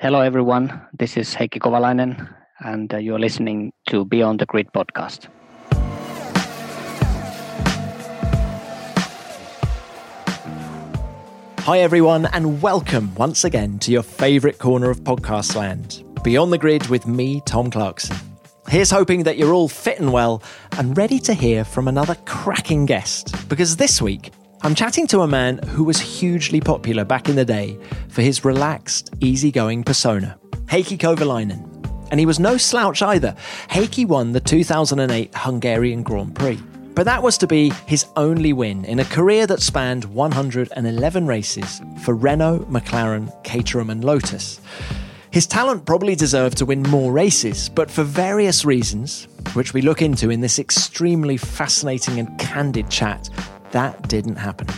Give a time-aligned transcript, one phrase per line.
[0.00, 0.80] Hello, everyone.
[0.98, 5.28] This is Heikki Kovalainen, and uh, you're listening to Beyond the Grid podcast.
[11.58, 16.56] Hi, everyone, and welcome once again to your favourite corner of podcast land, Beyond the
[16.56, 18.16] Grid with me, Tom Clarkson.
[18.68, 20.42] Here's hoping that you're all fit and well
[20.78, 24.32] and ready to hear from another cracking guest, because this week
[24.62, 27.78] I'm chatting to a man who was hugely popular back in the day
[28.10, 31.66] for his relaxed, easygoing persona, Heikki Kovalainen.
[32.10, 33.34] And he was no slouch either.
[33.70, 36.60] Heikki won the 2008 Hungarian Grand Prix.
[36.94, 41.80] But that was to be his only win in a career that spanned 111 races
[42.02, 44.60] for Renault, McLaren, Caterham, and Lotus.
[45.30, 50.02] His talent probably deserved to win more races, but for various reasons, which we look
[50.02, 53.30] into in this extremely fascinating and candid chat,
[53.72, 54.68] that didn't happen.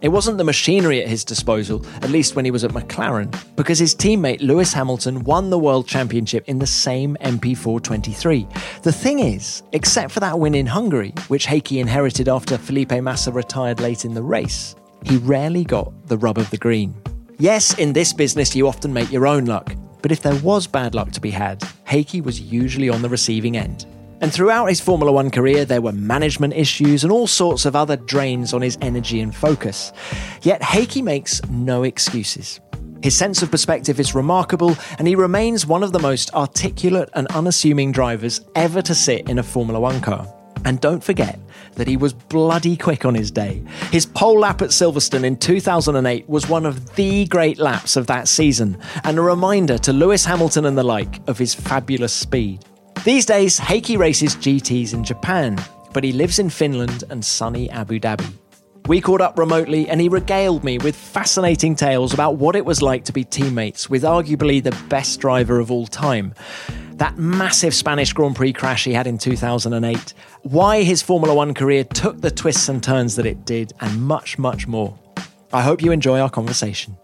[0.00, 3.78] It wasn't the machinery at his disposal, at least when he was at McLaren, because
[3.78, 8.82] his teammate Lewis Hamilton won the World Championship in the same MP4-23.
[8.82, 13.30] The thing is, except for that win in Hungary, which Heikki inherited after Felipe Massa
[13.30, 16.94] retired late in the race, he rarely got the rub of the green.
[17.38, 20.94] Yes, in this business you often make your own luck, but if there was bad
[20.94, 23.84] luck to be had, Heikki was usually on the receiving end.
[24.20, 27.96] And throughout his Formula One career, there were management issues and all sorts of other
[27.96, 29.92] drains on his energy and focus.
[30.42, 32.60] Yet Heikki makes no excuses.
[33.02, 37.26] His sense of perspective is remarkable, and he remains one of the most articulate and
[37.28, 40.30] unassuming drivers ever to sit in a Formula One car.
[40.66, 41.38] And don't forget
[41.76, 43.62] that he was bloody quick on his day.
[43.90, 48.28] His pole lap at Silverstone in 2008 was one of the great laps of that
[48.28, 52.62] season, and a reminder to Lewis Hamilton and the like of his fabulous speed.
[53.04, 55.58] These days, Heikki races GTs in Japan,
[55.94, 58.30] but he lives in Finland and sunny Abu Dhabi.
[58.88, 62.82] We caught up remotely and he regaled me with fascinating tales about what it was
[62.82, 66.34] like to be teammates with arguably the best driver of all time.
[66.96, 70.12] That massive Spanish Grand Prix crash he had in 2008,
[70.42, 74.38] why his Formula One career took the twists and turns that it did, and much,
[74.38, 74.98] much more.
[75.54, 76.98] I hope you enjoy our conversation.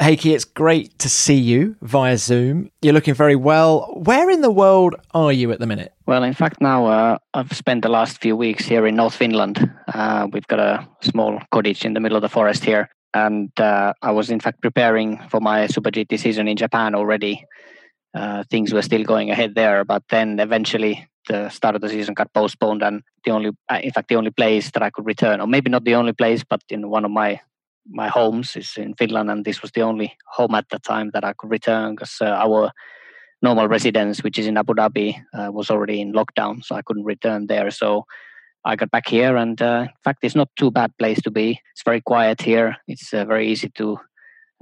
[0.00, 2.70] Heikki, it's great to see you via Zoom.
[2.82, 3.92] You're looking very well.
[3.94, 5.92] Where in the world are you at the minute?
[6.06, 9.70] Well, in fact, now uh, I've spent the last few weeks here in North Finland.
[9.86, 12.90] Uh, we've got a small cottage in the middle of the forest here.
[13.14, 17.46] And uh, I was, in fact, preparing for my Super GT season in Japan already.
[18.12, 22.14] Uh, things were still going ahead there, but then eventually the start of the season
[22.14, 22.82] got postponed.
[22.82, 25.70] And the only, uh, in fact, the only place that I could return, or maybe
[25.70, 27.40] not the only place, but in one of my
[27.86, 31.24] my homes is in Finland, and this was the only home at the time that
[31.24, 32.70] I could return because uh, our
[33.42, 37.04] normal residence, which is in Abu Dhabi, uh, was already in lockdown, so I couldn't
[37.04, 37.70] return there.
[37.70, 38.06] So
[38.64, 41.60] I got back here, and uh, in fact, it's not too bad place to be.
[41.72, 42.76] It's very quiet here.
[42.88, 43.98] It's uh, very easy to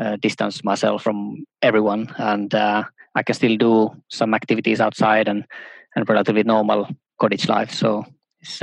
[0.03, 2.85] uh, distance myself from everyone, and uh,
[3.15, 5.45] I can still do some activities outside and
[5.95, 6.89] and relatively normal
[7.21, 7.71] cottage life.
[7.71, 8.05] So
[8.41, 8.63] it's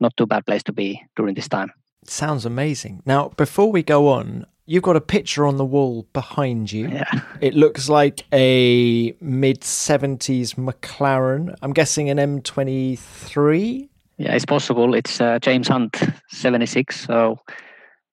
[0.00, 1.70] not too bad place to be during this time.
[2.06, 3.02] Sounds amazing.
[3.06, 6.88] Now, before we go on, you've got a picture on the wall behind you.
[6.88, 7.04] Yeah.
[7.40, 11.56] It looks like a mid 70s McLaren.
[11.60, 13.88] I'm guessing an M23.
[14.18, 14.94] Yeah, it's possible.
[14.94, 17.00] It's uh, James Hunt 76.
[17.00, 17.40] So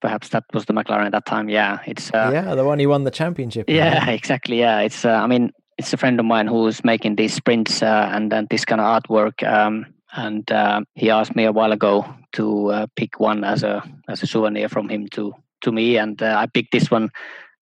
[0.01, 1.49] perhaps that was the McLaren at that time.
[1.49, 3.69] Yeah, it's uh, yeah, the one he won the championship.
[3.69, 4.13] Yeah, right?
[4.19, 4.59] exactly.
[4.59, 5.05] Yeah, it's.
[5.05, 8.49] Uh, I mean, it's a friend of mine who's making these sprints uh, and and
[8.49, 9.47] this kind of artwork.
[9.47, 13.83] Um, and uh, he asked me a while ago to uh, pick one as a
[14.07, 17.09] as a souvenir from him to to me, and uh, I picked this one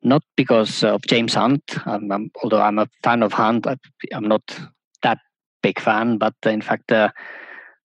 [0.04, 3.66] not because of James Hunt, I'm, although I'm a fan of Hunt.
[3.66, 3.78] I,
[4.14, 4.44] am not
[5.02, 5.18] that
[5.64, 7.10] big fan, but in fact, uh,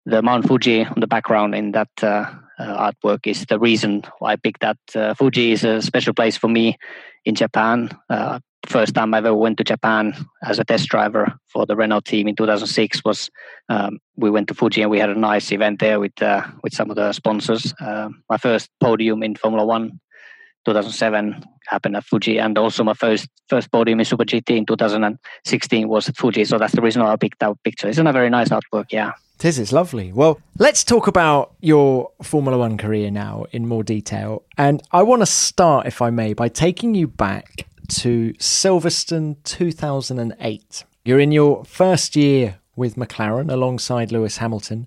[0.06, 2.24] the Mount Fuji on the background in that uh,
[2.58, 5.16] uh, artwork is the reason why I picked that.
[5.18, 6.78] Fuji is a special place for me
[7.26, 7.90] in Japan
[8.68, 12.28] first time I ever went to Japan as a test driver for the Renault team
[12.28, 13.30] in 2006 was
[13.68, 16.74] um, we went to Fuji and we had a nice event there with uh, with
[16.74, 17.74] some of the sponsors.
[17.80, 20.00] Uh, my first podium in Formula One
[20.66, 25.88] 2007 happened at Fuji, and also my first first podium in Super GT in 2016
[25.88, 26.44] was at Fuji.
[26.44, 27.88] So that's the reason why I picked that picture.
[27.88, 29.12] It's not a very nice artwork, yeah.
[29.38, 30.12] It is, it's lovely.
[30.12, 34.42] Well, let's talk about your Formula One career now in more detail.
[34.56, 40.84] And I want to start, if I may, by taking you back to Silverstone 2008.
[41.04, 44.86] You're in your first year with McLaren alongside Lewis Hamilton.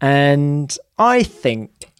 [0.00, 1.90] And I think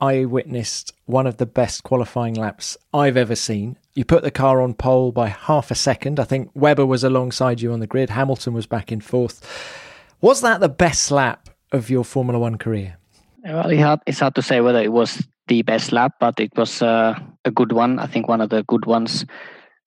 [0.00, 3.76] I witnessed one of the best qualifying laps I've ever seen.
[3.94, 6.18] You put the car on pole by half a second.
[6.18, 9.40] I think Webber was alongside you on the grid, Hamilton was back in fourth.
[10.20, 12.96] Was that the best lap of your Formula One career?
[13.44, 17.18] Well, it's hard to say whether it was the best lap, but it was uh,
[17.44, 17.98] a good one.
[17.98, 19.26] I think one of the good ones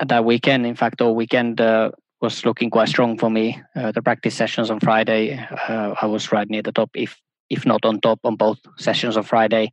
[0.06, 0.66] that weekend.
[0.66, 1.92] In fact, all weekend uh,
[2.22, 3.62] was looking quite strong for me.
[3.76, 7.66] Uh, the practice sessions on Friday, uh, I was right near the top, if if
[7.66, 9.72] not on top on both sessions on Friday.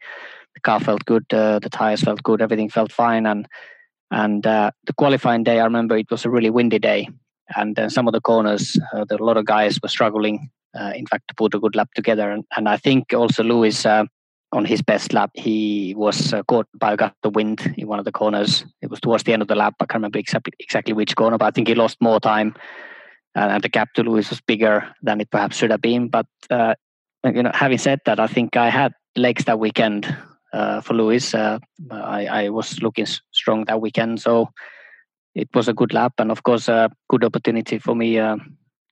[0.55, 3.47] The car felt good, uh, the tires felt good, everything felt fine, and
[4.11, 7.09] and uh, the qualifying day, I remember it was a really windy day,
[7.56, 10.50] and then some of the corners, uh, a lot of guys were struggling.
[10.97, 13.87] In fact, to put a good lap together, and, and I think also Lewis
[14.54, 18.12] on his best lap, he was uh, caught by of wind in one of the
[18.12, 18.64] corners.
[18.80, 19.74] It was towards the end of the lap.
[19.80, 22.54] I can't remember exactly exactly which corner, but I think he lost more time,
[23.34, 26.08] and the gap to Lewis was bigger than it perhaps should have been.
[26.08, 30.16] But you know, having said that, I think I had legs that weekend
[30.52, 31.34] uh, for Lewis.
[31.34, 31.58] Uh,
[31.90, 34.50] I, I, was looking strong that weekend, so
[35.34, 38.36] it was a good lap, and of course, a good opportunity for me uh,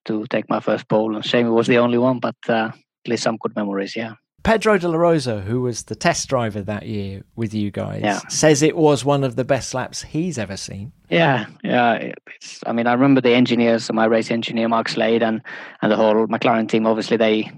[0.07, 1.15] to take my first pole.
[1.15, 3.95] And shame it was the only one, but uh, at least some good memories.
[3.97, 4.15] Yeah.
[4.43, 8.19] Pedro de la Rosa, who was the test driver that year with you guys, yeah.
[8.29, 10.93] says it was one of the best laps he's ever seen.
[11.09, 12.13] Yeah, yeah.
[12.27, 15.43] It's, I mean, I remember the engineers, my race engineer Mark Slade, and
[15.81, 16.87] and the whole McLaren team.
[16.87, 17.51] Obviously, they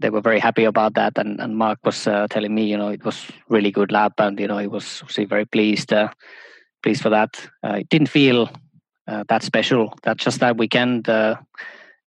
[0.00, 1.16] they were very happy about that.
[1.16, 4.38] And, and Mark was uh, telling me, you know, it was really good lap, and
[4.38, 6.10] you know, he was obviously very pleased, uh,
[6.82, 7.48] pleased for that.
[7.64, 8.50] Uh, it didn't feel
[9.08, 9.94] uh, that special.
[10.02, 11.36] That just that weekend, uh,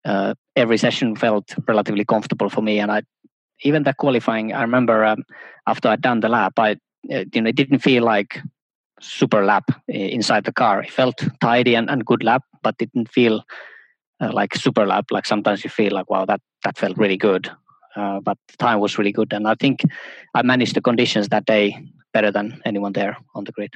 [0.03, 3.03] uh, every session felt relatively comfortable for me, and I
[3.63, 4.53] even that qualifying.
[4.53, 5.23] I remember um,
[5.67, 8.41] after I'd done the lap, I you know, it didn't feel like
[8.99, 10.83] super lap inside the car.
[10.83, 13.43] It felt tidy and, and good lap, but didn't feel.
[14.19, 17.51] like super lap, like sometimes you feel like wow, that that felt really good
[17.97, 19.81] uh, but the time was really good, and I think
[20.35, 21.75] I managed the conditions that day
[22.13, 23.73] better than anyone there on the grid.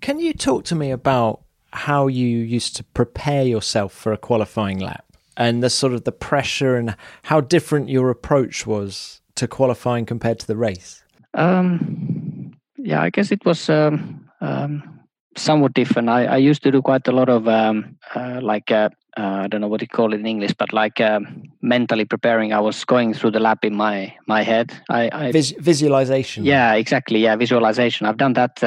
[0.00, 4.78] Can you talk to me about how you used to prepare yourself for a qualifying
[4.78, 10.06] lap and the sort of the pressure and how different your approach was to qualifying
[10.06, 11.04] compared to the race?
[11.34, 15.00] Um, yeah, I guess it was um, um,
[15.36, 16.08] somewhat different.
[16.08, 19.46] I, I, used to do quite a lot of um, uh, like uh, uh, I
[19.48, 22.52] don't know what you call it in English, but like um, mentally preparing.
[22.52, 24.72] I was going through the lap in my my head.
[24.88, 26.44] I, I Vis- visualization.
[26.44, 27.18] Yeah, exactly.
[27.20, 28.06] Yeah, visualization.
[28.06, 28.62] I've done that.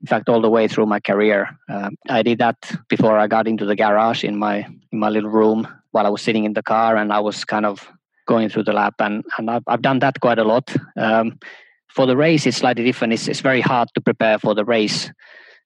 [0.00, 2.56] In fact, all the way through my career, uh, I did that
[2.88, 6.22] before I got into the garage in my in my little room while I was
[6.22, 7.86] sitting in the car, and I was kind of
[8.26, 10.74] going through the lap, and and I've, I've done that quite a lot.
[10.96, 11.38] Um,
[11.88, 13.12] for the race, it's slightly different.
[13.12, 15.10] It's, it's very hard to prepare for the race.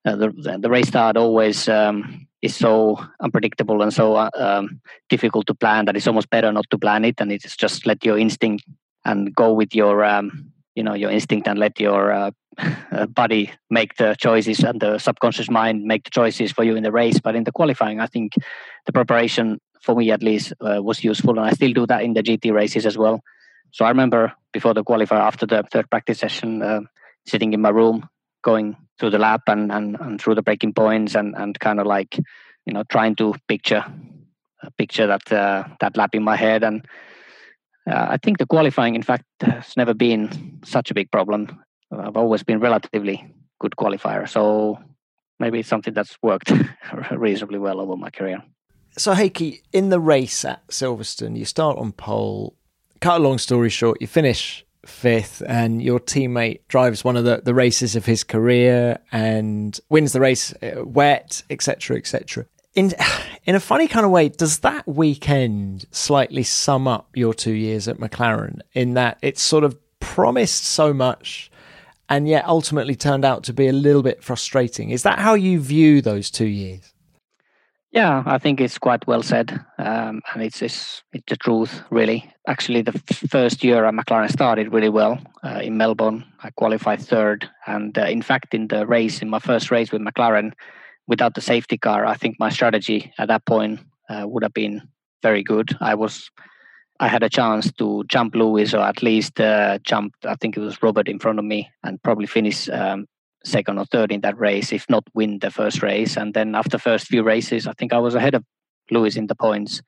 [0.07, 5.47] Uh, the, the race start always um, is so unpredictable and so uh, um, difficult
[5.47, 8.19] to plan that it's almost better not to plan it and it's just let your
[8.19, 8.65] instinct
[9.07, 12.31] and go with your um, you know your instinct and let your uh,
[13.09, 16.93] body make the choices and the subconscious mind make the choices for you in the
[16.93, 17.21] race.
[17.21, 18.35] But in the qualifying i think
[18.87, 22.15] the preparation for me at least uh, was useful and i still do that in
[22.15, 23.21] the gt races as well.
[23.73, 26.81] So i remember before the qualifier after the third practice session uh,
[27.27, 28.09] sitting in my room
[28.43, 31.87] going through the lap and, and, and through the breaking points and, and kind of
[31.87, 32.17] like
[32.67, 33.85] you know trying to picture
[34.63, 36.63] uh, picture that uh, that lap in my head.
[36.63, 36.87] And
[37.91, 41.63] uh, I think the qualifying in fact has never been such a big problem.
[42.01, 43.27] I've always been relatively
[43.59, 44.79] good qualifier, so
[45.39, 46.53] maybe it's something that's worked
[47.11, 48.43] reasonably well over my career.
[48.97, 52.57] So Heikki, in the race at Silverstone, you start on pole.
[53.01, 57.43] Cut a long story short, you finish fifth, and your teammate drives one of the,
[57.45, 62.47] the races of his career and wins the race uh, wet, etc., etc.
[62.75, 62.93] In
[63.45, 67.89] in a funny kind of way, does that weekend slightly sum up your two years
[67.89, 68.61] at McLaren?
[68.73, 71.51] In that it sort of promised so much,
[72.09, 74.91] and yet ultimately turned out to be a little bit frustrating.
[74.91, 76.93] Is that how you view those two years?
[77.93, 82.29] Yeah, I think it's quite well said, um, and it's, it's, it's the truth really.
[82.49, 86.25] Actually, the f- first year at McLaren started really well uh, in Melbourne.
[86.43, 90.03] I qualified third, and uh, in fact, in the race, in my first race with
[90.03, 90.55] McLaren,
[91.07, 93.79] without the safety car, I think my strategy at that point
[94.11, 94.83] uh, would have been
[95.23, 95.77] very good.
[95.81, 96.29] I was,
[97.01, 100.15] I had a chance to jump Lewis, or at least uh, jump.
[100.25, 103.07] I think it was Robert in front of me, and probably finish um,
[103.45, 106.17] second or third in that race, if not win the first race.
[106.17, 108.45] And then after first few races, I think I was ahead of
[108.91, 109.81] Lewis in the points.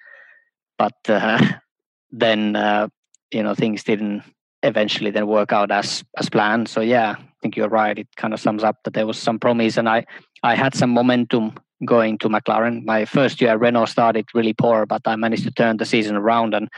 [0.78, 1.40] But uh,
[2.10, 2.88] then uh,
[3.30, 4.22] you know things didn't
[4.62, 6.68] eventually then work out as as planned.
[6.68, 7.98] So yeah, I think you're right.
[7.98, 10.06] It kind of sums up that there was some promise, and I
[10.42, 11.54] I had some momentum
[11.85, 12.85] going to McLaren.
[12.85, 16.54] My first year Renault started really poor, but I managed to turn the season around,
[16.54, 16.68] and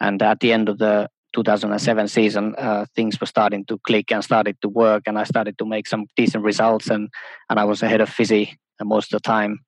[0.00, 4.22] and at the end of the 2007 season, uh, things were starting to click and
[4.24, 7.08] started to work, and I started to make some decent results, and
[7.48, 9.60] and I was ahead of Fisi most of the time.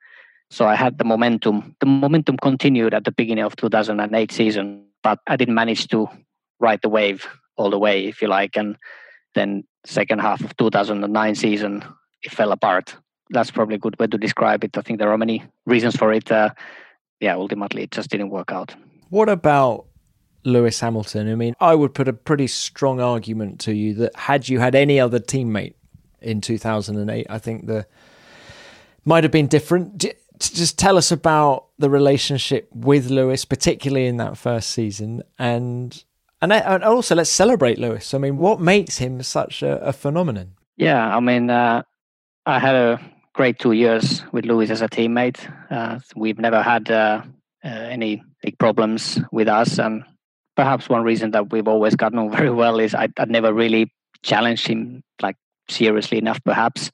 [0.50, 1.76] So I had the momentum.
[1.80, 6.08] The momentum continued at the beginning of 2008 season, but I didn't manage to
[6.60, 7.26] ride the wave
[7.56, 8.56] all the way, if you like.
[8.56, 8.76] And
[9.34, 11.84] then second half of 2009 season,
[12.22, 12.96] it fell apart.
[13.30, 14.76] That's probably a good way to describe it.
[14.76, 16.30] I think there are many reasons for it.
[16.30, 16.50] Uh,
[17.20, 18.74] yeah, ultimately, it just didn't work out.
[19.10, 19.86] What about
[20.44, 21.30] Lewis Hamilton?
[21.30, 24.74] I mean, I would put a pretty strong argument to you that had you had
[24.74, 25.74] any other teammate
[26.24, 27.86] in 2008, I think the
[29.04, 30.04] might have been different.
[30.38, 36.02] Just tell us about the relationship with Lewis, particularly in that first season, and
[36.42, 38.12] and, and also let's celebrate Lewis.
[38.14, 40.54] I mean, what makes him such a, a phenomenon?
[40.76, 41.82] Yeah, I mean, uh,
[42.46, 43.00] I had a
[43.34, 45.38] great two years with Lewis as a teammate.
[45.70, 47.22] Uh, we've never had uh,
[47.64, 50.04] uh any big problems with us, and
[50.56, 53.92] perhaps one reason that we've always gotten on very well is I, would never really
[54.22, 55.36] challenged him like
[55.68, 56.40] seriously enough.
[56.44, 56.90] Perhaps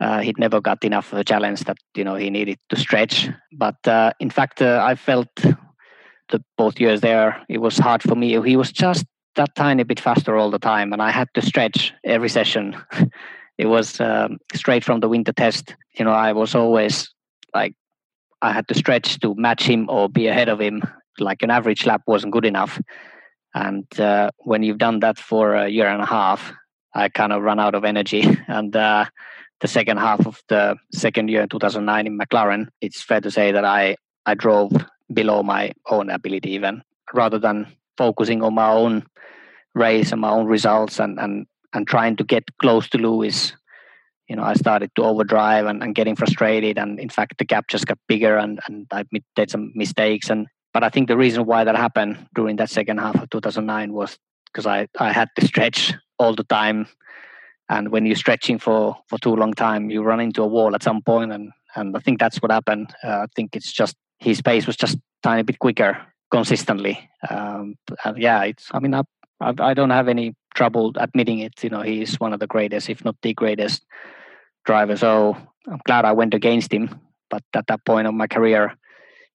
[0.00, 3.28] uh, he'd never got enough of a challenge that you know he needed to stretch.
[3.52, 8.40] But uh, in fact, I felt the both years there it was hard for me.
[8.42, 9.04] He was just
[9.34, 12.76] that tiny bit faster all the time, and I had to stretch every session.
[13.60, 15.76] it was um, straight from the winter test.
[15.98, 17.12] You know, I was always
[17.54, 17.74] like
[18.40, 20.82] I had to stretch to match him or be ahead of him
[21.18, 22.80] like an average lap wasn't good enough.
[23.54, 26.54] And uh, when you've done that for a year and a half,
[26.94, 28.24] I kind of run out of energy.
[28.48, 29.04] And uh,
[29.60, 33.52] the second half of the second year in 2009 in McLaren, it's fair to say
[33.52, 34.72] that I, I drove
[35.12, 37.66] below my own ability even rather than
[37.98, 39.04] focusing on my own
[39.74, 43.52] race and my own results and, and, and trying to get close to Lewis.
[44.28, 46.78] You know, I started to overdrive and, and getting frustrated.
[46.78, 50.30] And in fact, the gap just got bigger and, and I made some mistakes.
[50.30, 53.92] And but I think the reason why that happened during that second half of 2009
[53.92, 56.86] was because I, I had to stretch all the time.
[57.68, 60.82] And when you're stretching for, for too long time, you run into a wall at
[60.82, 62.92] some point, and and I think that's what happened.
[63.04, 65.98] Uh, I think it's just his pace was just tiny bit quicker
[66.32, 67.08] consistently.
[67.28, 67.76] Um,
[68.16, 68.68] yeah, it's.
[68.72, 69.02] I mean, I,
[69.40, 71.62] I don't have any trouble admitting it.
[71.64, 73.84] You know, he's one of the greatest, if not the greatest
[74.64, 74.96] driver.
[74.96, 77.00] So I'm glad I went against him.
[77.30, 78.76] But at that point of my career,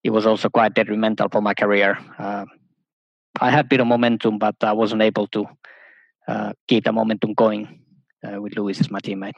[0.03, 1.97] it was also quite detrimental for my career.
[2.19, 2.45] Uh,
[3.39, 5.45] I had a bit of momentum, but I wasn't able to
[6.27, 7.81] uh, keep the momentum going
[8.23, 9.33] uh, with Lewis as my teammate.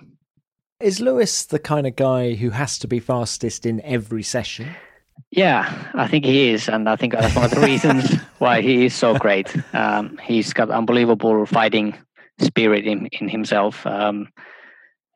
[0.79, 4.75] Is Lewis the kind of guy who has to be fastest in every session?
[5.31, 8.86] Yeah, I think he is, and I think that's one of the reasons why he
[8.86, 9.53] is so great.
[9.74, 11.95] Um, he's got unbelievable fighting
[12.39, 13.86] spirit in, in himself.
[13.86, 14.29] Um,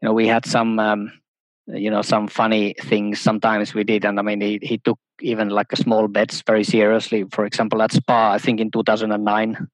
[0.01, 1.11] you know, we had some um,
[1.67, 5.49] you know some funny things sometimes we did and i mean he, he took even
[5.49, 9.67] like a small bets very seriously for example at spa i think in 2009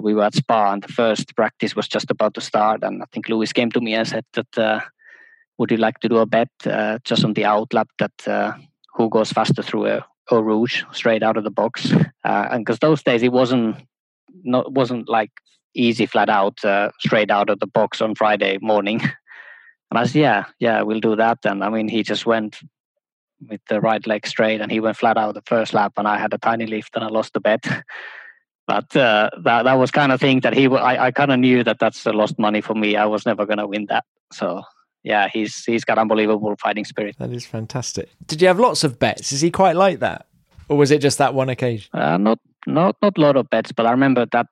[0.00, 3.06] we were at spa and the first practice was just about to start and i
[3.12, 4.80] think lewis came to me and said that uh,
[5.58, 8.52] would you like to do a bet uh, just on the outlap that uh,
[8.94, 12.78] who goes faster through a Eau Rouge straight out of the box uh, and because
[12.80, 13.76] those days it wasn't
[14.44, 15.30] not wasn't like
[15.74, 19.00] easy flat out uh, straight out of the box on friday morning
[19.90, 21.38] And I said, yeah, yeah, we'll do that.
[21.44, 22.60] And I mean, he just went
[23.48, 26.18] with the right leg straight and he went flat out the first lap and I
[26.18, 27.64] had a tiny lift and I lost the bet.
[28.66, 31.64] but uh, that, that was kind of thing that he, I, I kind of knew
[31.64, 32.96] that that's a lost money for me.
[32.96, 34.04] I was never going to win that.
[34.32, 34.62] So
[35.08, 37.16] yeah, he's, he's got unbelievable fighting spirit.
[37.18, 38.10] That is fantastic.
[38.26, 39.32] Did you have lots of bets?
[39.32, 40.26] Is he quite like that?
[40.68, 41.88] Or was it just that one occasion?
[41.94, 44.46] Uh, not, not, not a lot of bets, but I remember that,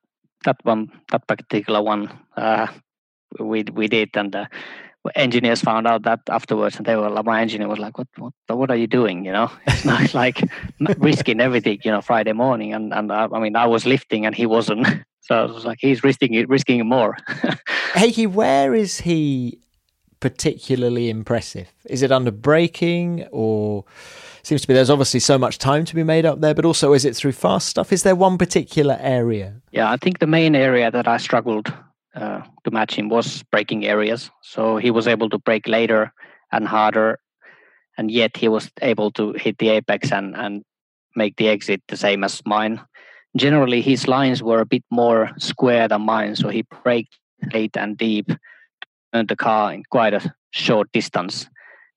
[0.45, 2.69] that one, that particular one, uh,
[3.39, 4.17] we, we did.
[4.17, 4.47] And, uh,
[5.15, 8.33] engineers found out that afterwards, and they were like, my engineer was like, "What, what,
[8.49, 9.25] what are you doing?
[9.25, 10.43] You know, it's not like
[10.99, 11.79] risking everything.
[11.85, 14.87] You know, Friday morning, and and I, I mean, I was lifting, and he wasn't.
[15.27, 17.17] So I was like, he's risking it, risking it more.
[17.95, 19.59] Heikki, where is he
[20.27, 21.73] particularly impressive?
[21.85, 23.85] Is it under braking, or
[24.43, 26.95] seems to be there's obviously so much time to be made up there, but also
[26.95, 27.93] is it through fast stuff?
[27.93, 29.55] Is there one particular area?
[29.71, 31.73] Yeah, I think the main area that I struggled
[32.17, 34.33] uh, to match him was braking areas.
[34.43, 36.13] So he was able to brake later
[36.51, 37.21] and harder,
[37.97, 40.65] and yet he was able to hit the apex and, and
[41.15, 42.81] make the exit the same as mine.
[43.37, 47.17] Generally, his lines were a bit more square than mine, so he braked
[47.53, 48.33] late and deep
[49.13, 51.49] Uh, the car in quite a short distance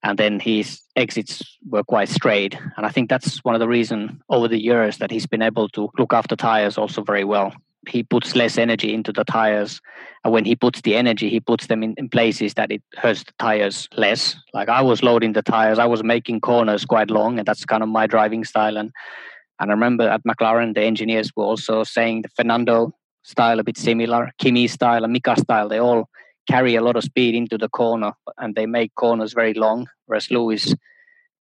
[0.03, 2.57] and then his exits were quite straight.
[2.77, 5.69] And i think that's one of the reasons over the years that he's been able
[5.69, 7.53] to look after tires also very well.
[7.87, 9.81] He puts less energy into the tires
[10.23, 13.23] and when he puts the energy he puts them in, in places that it hurts
[13.23, 14.35] the tires less.
[14.53, 17.83] Like i was loading the tires i was making corners quite long and that's kind
[17.83, 18.77] of my driving style.
[18.77, 18.91] And
[19.59, 23.77] and i remember at mclaren the engineers were also saying the fernando style a bit
[23.77, 26.09] similar kimi style and mika style they all
[26.49, 29.87] carry a lot of speed into the corner and they make corners very long.
[30.07, 30.73] Whereas Lewis,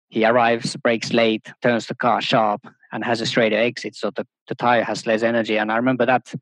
[0.09, 2.61] he arrives, brakes late, turns the car sharp,
[2.93, 3.97] and has a straighter exit.
[3.97, 5.57] So the, the tire has less energy.
[5.59, 6.35] And I remember that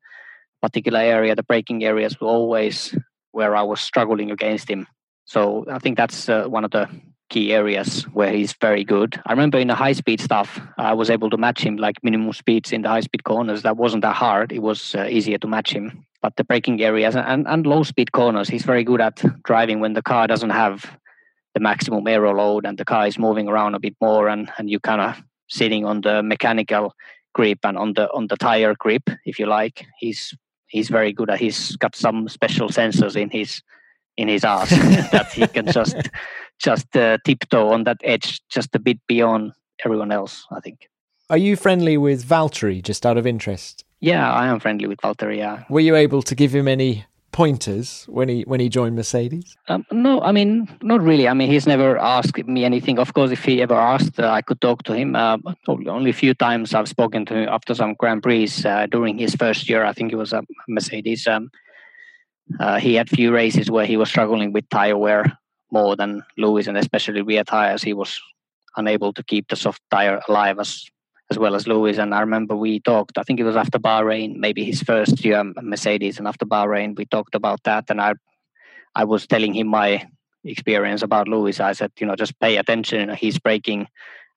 [0.61, 2.93] particular area, the braking areas were always
[3.31, 4.85] where I was struggling against him.
[5.25, 6.89] So I think that's uh, one of the
[7.29, 9.21] key areas where he's very good.
[9.25, 12.33] I remember in the high speed stuff, I was able to match him like minimum
[12.33, 13.61] speeds in the high speed corners.
[13.63, 14.51] That wasn't that hard.
[14.51, 18.11] It was uh, easier to match him but the braking areas and, and low speed
[18.11, 20.97] corners, he's very good at driving when the car doesn't have
[21.53, 24.69] the maximum aero load and the car is moving around a bit more and, and
[24.69, 26.93] you kind of sitting on the mechanical
[27.33, 29.85] grip and on the on the tire grip, if you like.
[29.99, 30.33] He's
[30.67, 33.61] he's very good at he's got some special sensors in his
[34.17, 34.69] in his ass
[35.11, 35.97] that he can just
[36.59, 39.53] just uh, tiptoe on that edge just a bit beyond
[39.85, 40.89] everyone else, I think.
[41.29, 43.83] Are you friendly with Valtteri just out of interest?
[43.99, 45.37] Yeah, I am friendly with Valtteri.
[45.37, 45.63] Yeah.
[45.69, 49.57] Were you able to give him any pointers when he when he joined Mercedes?
[49.67, 51.27] Um, no, I mean not really.
[51.27, 52.97] I mean he's never asked me anything.
[52.97, 55.15] Of course, if he ever asked, uh, I could talk to him.
[55.15, 59.17] Uh, only a few times I've spoken to him after some Grand Prix uh, during
[59.17, 59.83] his first year.
[59.83, 61.27] I think it was a Mercedes.
[61.27, 61.51] Um,
[62.61, 65.37] uh, he had few races where he was struggling with tire wear
[65.71, 67.83] more than Lewis, and especially rear tires.
[67.83, 68.17] He was
[68.77, 70.89] unable to keep the soft tire alive as
[71.29, 71.97] as well as Lewis.
[71.97, 75.43] And I remember we talked, I think it was after Bahrain, maybe his first year
[75.61, 77.85] Mercedes, and after Bahrain, we talked about that.
[77.89, 78.13] And I,
[78.95, 80.07] I was telling him my
[80.43, 81.59] experience about Lewis.
[81.59, 83.09] I said, you know, just pay attention.
[83.15, 83.87] He's braking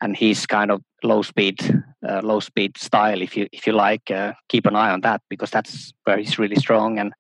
[0.01, 1.61] and he's kind of low speed,
[2.07, 4.11] uh, low speed style, if you if you like.
[4.11, 6.99] Uh, keep an eye on that because that's where he's really strong.
[6.99, 7.13] And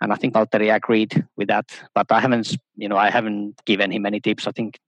[0.00, 1.66] and I think Valtteri agreed with that.
[1.94, 4.46] But I haven't, you know, I haven't given him any tips.
[4.46, 4.78] I think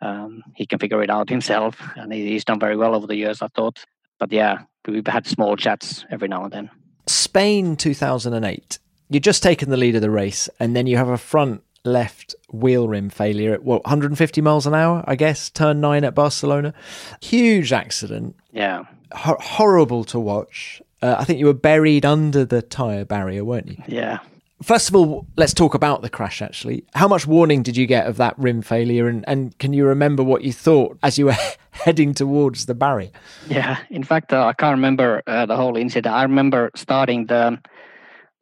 [0.00, 3.42] um, he can figure it out himself, and he's done very well over the years.
[3.42, 3.84] I thought,
[4.18, 6.70] but yeah, we've had small chats every now and then.
[7.06, 8.78] Spain 2008.
[9.08, 12.34] You're just taken the lead of the race, and then you have a front left
[12.52, 15.50] wheel rim failure at what 150 miles an hour, I guess.
[15.50, 16.72] Turn nine at Barcelona,
[17.20, 18.36] huge accident.
[18.52, 20.80] Yeah, horrible to watch.
[21.02, 23.82] Uh, I think you were buried under the tire barrier, weren't you?
[23.88, 24.18] Yeah,
[24.62, 26.84] First of all, let's talk about the crash actually.
[26.94, 30.22] How much warning did you get of that rim failure and, and can you remember
[30.22, 31.36] what you thought as you were
[31.70, 33.10] heading towards the barrier?
[33.48, 36.14] Yeah, in fact, uh, I can't remember uh, the whole incident.
[36.14, 37.58] I remember starting the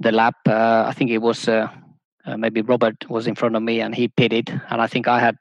[0.00, 0.36] the lap.
[0.46, 1.68] Uh, I think it was uh,
[2.28, 4.48] uh, maybe Robert was in front of me and he pitted.
[4.68, 5.36] And I think I had,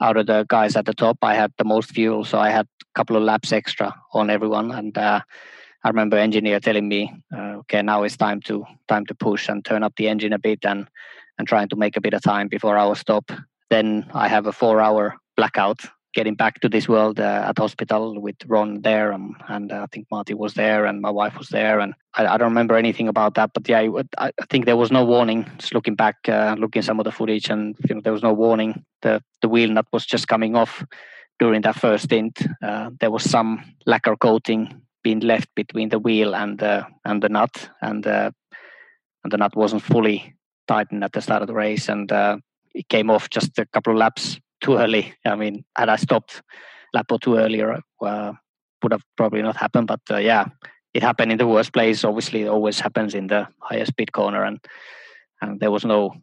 [0.00, 2.24] out of the guys at the top, I had the most fuel.
[2.24, 4.70] So I had a couple of laps extra on everyone.
[4.70, 5.20] And uh,
[5.86, 9.64] I remember engineer telling me, uh, "Okay, now it's time to time to push and
[9.64, 10.88] turn up the engine a bit and
[11.38, 13.30] and trying to make a bit of time before our stop."
[13.70, 15.80] Then I have a four-hour blackout
[16.12, 19.86] getting back to this world uh, at hospital with Ron there, um, and uh, I
[19.92, 23.06] think Marty was there, and my wife was there, and I, I don't remember anything
[23.06, 23.50] about that.
[23.54, 23.86] But yeah,
[24.18, 25.46] I, I think there was no warning.
[25.58, 28.32] Just looking back, uh, looking some of the footage, and you know, there was no
[28.32, 28.82] warning.
[29.02, 30.84] The the wheel nut was just coming off
[31.38, 32.44] during that first stint.
[32.60, 37.28] Uh, there was some lacquer coating been left between the wheel and the and the
[37.28, 38.30] nut, and uh,
[39.22, 40.34] and the nut wasn't fully
[40.66, 42.36] tightened at the start of the race, and uh,
[42.74, 45.14] it came off just a couple of laps too early.
[45.24, 46.42] I mean, had I stopped
[46.92, 48.32] lap or two earlier, uh,
[48.82, 49.86] would have probably not happened.
[49.86, 50.46] But uh, yeah,
[50.92, 52.04] it happened in the worst place.
[52.04, 54.58] Obviously, it always happens in the highest speed corner, and
[55.40, 56.14] and there was no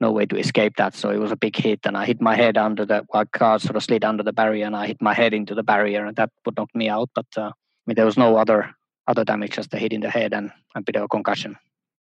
[0.00, 0.94] no way to escape that.
[0.94, 3.58] So it was a big hit, and I hit my head under the well, car
[3.58, 6.16] sort of slid under the barrier, and I hit my head into the barrier, and
[6.16, 7.10] that would knock me out.
[7.14, 7.52] But uh,
[7.86, 8.74] mean, there was no other
[9.06, 11.56] other damage, just a hit in the head and a bit of a concussion.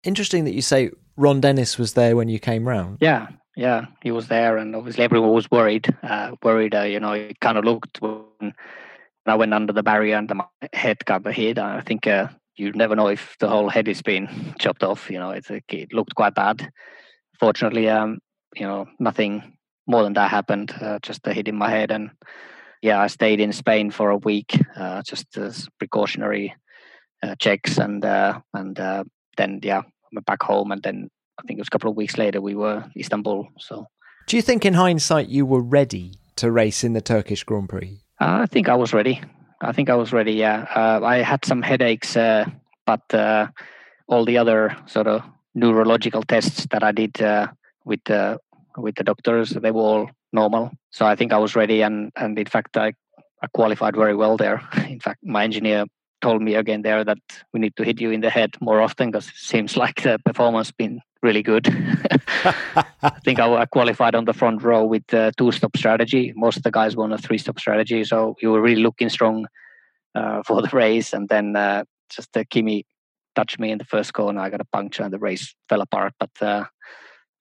[0.03, 2.97] Interesting that you say Ron Dennis was there when you came round.
[3.01, 5.87] Yeah, yeah, he was there, and obviously everyone was worried.
[6.03, 8.53] Uh, worried, uh, you know, it kind of looked when
[9.25, 11.57] I went under the barrier and my head got the hit.
[11.57, 15.09] I think uh, you never know if the whole head is being chopped off.
[15.09, 16.71] You know, it, it looked quite bad.
[17.39, 18.19] Fortunately, um,
[18.55, 20.73] you know, nothing more than that happened.
[20.79, 22.11] Uh, just a hit in my head, and
[22.81, 26.55] yeah, I stayed in Spain for a week, uh, just as precautionary
[27.23, 29.03] uh, checks, and uh, and uh,
[29.37, 31.09] then yeah, I went back home, and then
[31.39, 33.47] I think it was a couple of weeks later we were Istanbul.
[33.59, 33.87] So,
[34.27, 37.99] do you think in hindsight you were ready to race in the Turkish Grand Prix?
[38.19, 39.21] I think I was ready.
[39.61, 40.33] I think I was ready.
[40.33, 42.45] Yeah, uh, I had some headaches, uh,
[42.85, 43.01] but
[44.07, 45.23] all the other sort of
[45.55, 47.17] neurological tests that I did
[47.85, 48.39] with the
[48.77, 49.49] with the doctors.
[49.49, 52.93] They were all normal, so I think I was ready, and and in fact I
[53.41, 54.61] I qualified very well there.
[54.89, 55.85] In fact, my engineer
[56.21, 57.19] told me again there that
[57.53, 60.19] we need to hit you in the head more often because it seems like the
[60.25, 61.67] performance been really good.
[62.43, 66.33] I think I, qualified on the front row with the two-stop strategy.
[66.35, 69.47] Most of the guys won a three-stop strategy, so you were really looking strong
[70.15, 71.13] uh, for the race.
[71.13, 72.85] And then uh, just uh, Kimi
[73.35, 74.41] touched me in the first corner.
[74.41, 76.13] I got a puncture, and the race fell apart.
[76.19, 76.65] But uh,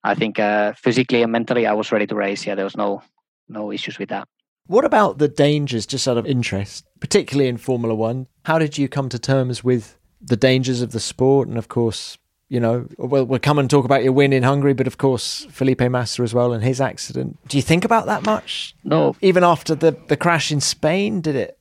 [0.06, 2.46] I think uh, physically and mentally, I was ready to race.
[2.46, 3.02] Yeah, there was no
[3.48, 4.28] no issues with that.
[4.66, 8.26] What about the dangers, just out of interest, particularly in Formula One?
[8.44, 11.46] How did you come to terms with the dangers of the sport?
[11.46, 14.74] And of course, you know, we'll, we'll come and talk about your win in Hungary,
[14.74, 17.38] but of course, Felipe Massa as well and his accident.
[17.48, 18.74] Do you think about that much?
[18.82, 19.16] No.
[19.20, 21.58] Even after the, the crash in Spain, did it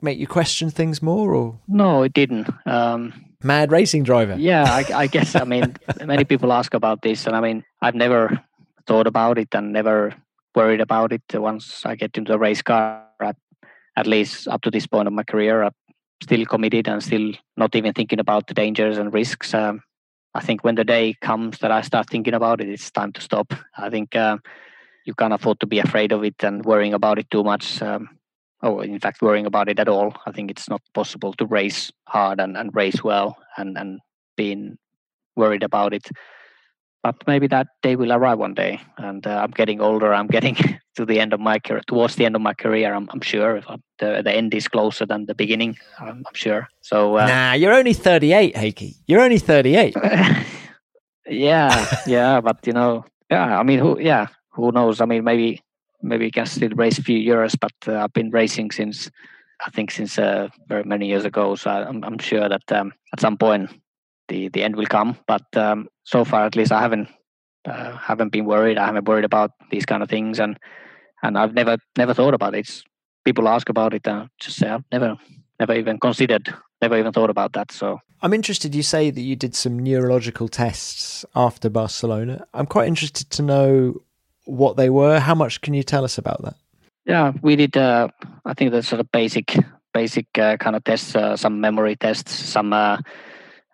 [0.00, 1.34] make you question things more?
[1.34, 2.48] or No, it didn't.
[2.64, 4.36] Um, Mad racing driver.
[4.38, 5.34] Yeah, I, I guess.
[5.34, 8.42] I mean, many people ask about this, and I mean, I've never
[8.86, 10.14] thought about it and never
[10.54, 11.22] worried about it.
[11.34, 13.36] Once I get into a race car, at,
[13.96, 15.72] at least up to this point of my career, I'm
[16.22, 19.52] still committed and still not even thinking about the dangers and risks.
[19.52, 19.82] Um,
[20.34, 23.20] I think when the day comes that I start thinking about it, it's time to
[23.20, 23.54] stop.
[23.76, 24.38] I think uh,
[25.04, 27.80] you can't afford to be afraid of it and worrying about it too much.
[27.80, 28.15] Um,
[28.72, 30.14] or in fact, worrying about it at all.
[30.26, 34.00] I think it's not possible to race hard and, and race well and, and
[34.36, 34.76] being
[35.36, 36.08] worried about it
[37.06, 38.80] but maybe that day will arrive one day.
[38.98, 40.12] And uh, I'm getting older.
[40.12, 40.56] I'm getting
[40.96, 42.92] to the end of my career, towards the end of my career.
[42.92, 43.62] I'm, I'm sure
[44.00, 45.78] the the end is closer than the beginning.
[46.00, 46.68] I'm, I'm sure.
[46.80, 48.96] So uh, nah, you're only 38, Heikki.
[49.06, 49.94] You're only 38.
[51.28, 53.60] yeah, yeah, but you know, yeah.
[53.60, 54.00] I mean, who?
[54.00, 55.00] Yeah, who knows?
[55.00, 55.62] I mean, maybe
[56.06, 59.10] maybe you can still race a few years, but uh, I've been racing since
[59.64, 61.54] I think since uh, very many years ago.
[61.54, 63.70] So I'm, I'm sure that um, at some point
[64.28, 65.16] the the end will come.
[65.26, 67.08] But um, so far, at least, I haven't
[67.64, 68.78] uh, haven't been worried.
[68.78, 70.58] I haven't worried about these kind of things, and
[71.22, 72.60] and I've never never thought about it.
[72.60, 72.84] It's,
[73.24, 75.16] people ask about it, and just say I've never
[75.58, 77.72] never even considered, never even thought about that.
[77.72, 78.74] So I'm interested.
[78.74, 82.46] You say that you did some neurological tests after Barcelona.
[82.52, 84.02] I'm quite interested to know
[84.46, 85.20] what they were.
[85.20, 86.54] How much can you tell us about that?
[87.04, 87.76] Yeah, we did.
[87.76, 88.08] Uh,
[88.44, 89.56] I think the sort of basic
[89.96, 92.98] basic uh, kind of tests, uh, some memory tests, some uh,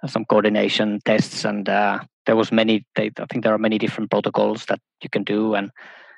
[0.07, 2.85] some coordination tests, and uh, there was many.
[2.95, 5.71] They, I think there are many different protocols that you can do, and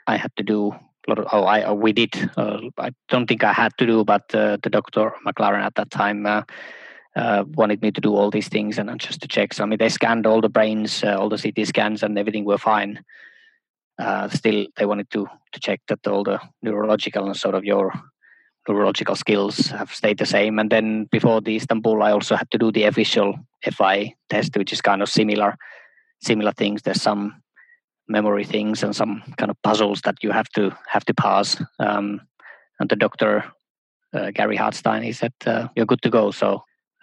[0.06, 1.26] I had to do a lot of.
[1.32, 2.12] Oh, I we did.
[2.36, 6.26] Uh, I don't think I had to do, but the doctor McLaren at that time.
[6.26, 9.54] Uh, wanted me to do all these things and, and, just to check.
[9.54, 12.44] So I mean, they scanned all the brains, uh, all the CT scans, and everything
[12.44, 13.04] were fine.
[14.30, 17.92] Still, they wanted to to check that all the neurological and sort of your
[18.68, 20.58] neurological skills have stayed the same.
[20.58, 24.72] And then before the Istanbul, I also had to do the official FIA test, which
[24.72, 25.56] is kind of similar
[26.22, 26.82] similar things.
[26.82, 27.42] There's some
[28.08, 31.62] memory things and some kind of puzzles that you have to have to pass.
[31.78, 32.20] Um,
[32.80, 33.44] and the doctor,
[34.12, 36.30] uh, Gary Hartstein, he said uh, you're good to go.
[36.30, 36.58] So uh,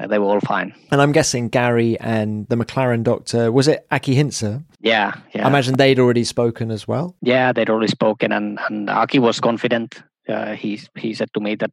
[0.08, 0.74] they were all fine.
[0.92, 4.64] And I'm guessing Gary and the McLaren doctor was it Aki Hintsa?
[4.80, 5.46] Yeah, yeah.
[5.46, 7.16] I imagine they'd already spoken as well.
[7.22, 11.56] Yeah, they'd already spoken, and and Aki was confident uh, he he said to me
[11.56, 11.72] that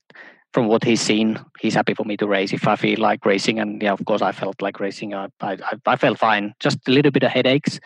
[0.52, 3.58] from what he's seen, he's happy for me to race if I feel like racing.
[3.60, 5.14] And yeah, of course, I felt like racing.
[5.14, 6.54] I I, I felt fine.
[6.60, 7.78] Just a little bit of headaches.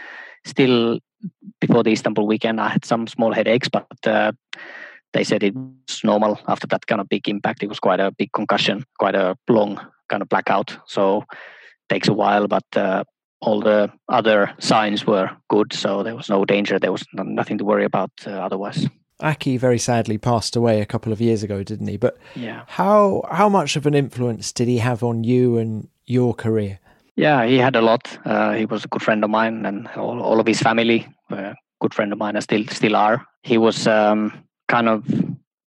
[0.44, 0.98] Still,
[1.60, 4.32] before the Istanbul weekend, I had some small headaches, but uh,
[5.12, 7.62] they said it was normal after that kind of big impact.
[7.62, 10.76] It was quite a big concussion, quite a long kind of blackout.
[10.86, 11.24] So
[11.88, 13.04] takes a while, but uh,
[13.40, 15.72] all the other signs were good.
[15.72, 16.78] So there was no danger.
[16.78, 18.86] There was nothing to worry about uh, otherwise.
[19.20, 21.96] Aki very sadly passed away a couple of years ago, didn't he?
[21.96, 26.34] But yeah, how how much of an influence did he have on you and your
[26.34, 26.80] career?
[27.14, 28.18] Yeah, he had a lot.
[28.24, 31.36] Uh, he was a good friend of mine, and all, all of his family were
[31.36, 33.24] a good friend of mine, and still still are.
[33.42, 34.32] He was um,
[34.66, 35.04] kind of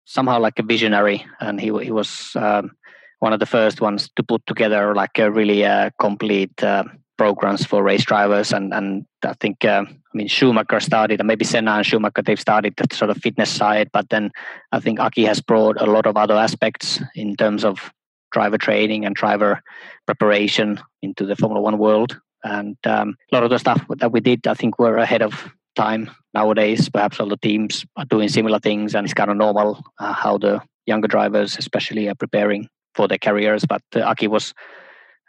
[0.06, 2.72] somehow like a visionary, and he he was um,
[3.20, 6.84] one of the first ones to put together like a really uh, complete uh,
[7.18, 11.46] programs for race drivers, and and I think uh, I mean Schumacher started, and maybe
[11.46, 14.32] Senna and Schumacher they've started the sort of fitness side, but then
[14.72, 17.92] I think Aki has brought a lot of other aspects in terms of
[18.32, 19.62] driver training and driver
[20.06, 24.20] preparation into the Formula One world, and um, a lot of the stuff that we
[24.20, 26.90] did, I think, we're ahead of time nowadays.
[26.90, 30.38] Perhaps all the teams are doing similar things, and it's kind of normal uh, how
[30.38, 33.64] the younger drivers, especially, are preparing for their careers.
[33.66, 34.54] But uh, Aki was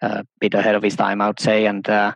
[0.02, 1.66] a bit ahead of his time, I would say.
[1.66, 2.14] And uh,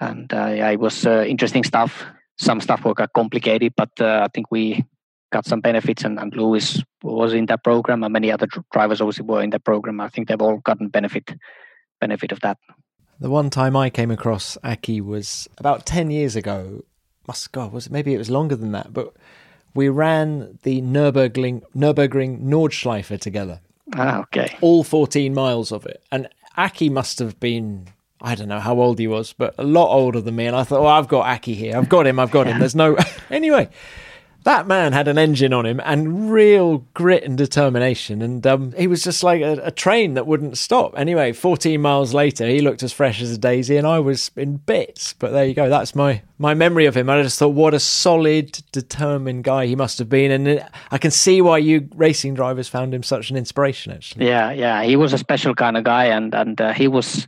[0.00, 2.04] and uh, yeah, it was uh, interesting stuff.
[2.38, 4.84] Some stuff was complicated, but I think we
[5.32, 6.04] got some benefits.
[6.04, 9.64] And, and Lewis was in that program, and many other drivers also were in that
[9.64, 10.00] program.
[10.00, 11.30] I think they've all gotten benefit
[12.00, 12.58] benefit of that.
[13.20, 16.82] The one time I came across Aki was about ten years ago
[17.26, 19.14] must God was it, maybe it was longer than that, but
[19.74, 23.60] we ran the Nurburgring Nordschleife together.
[23.94, 24.56] Ah, okay.
[24.60, 27.88] All 14 miles of it, and Aki must have been
[28.20, 30.46] I don't know how old he was, but a lot older than me.
[30.46, 31.76] And I thought, oh, I've got Aki here.
[31.76, 32.18] I've got him.
[32.18, 32.58] I've got him.
[32.58, 32.96] There's no.
[33.30, 33.68] anyway,
[34.46, 38.22] that man had an engine on him and real grit and determination.
[38.22, 40.96] And um, he was just like a, a, train that wouldn't stop.
[40.96, 44.58] Anyway, 14 miles later, he looked as fresh as a daisy and I was in
[44.58, 45.14] bits.
[45.14, 45.68] But there you go.
[45.68, 47.10] That's my, my memory of him.
[47.10, 50.30] I just thought, what a solid, determined guy he must have been.
[50.30, 54.28] And I can see why you racing drivers found him such an inspiration, actually.
[54.28, 54.84] Yeah, yeah.
[54.84, 56.04] He was a special kind of guy.
[56.04, 57.26] And, and uh, he was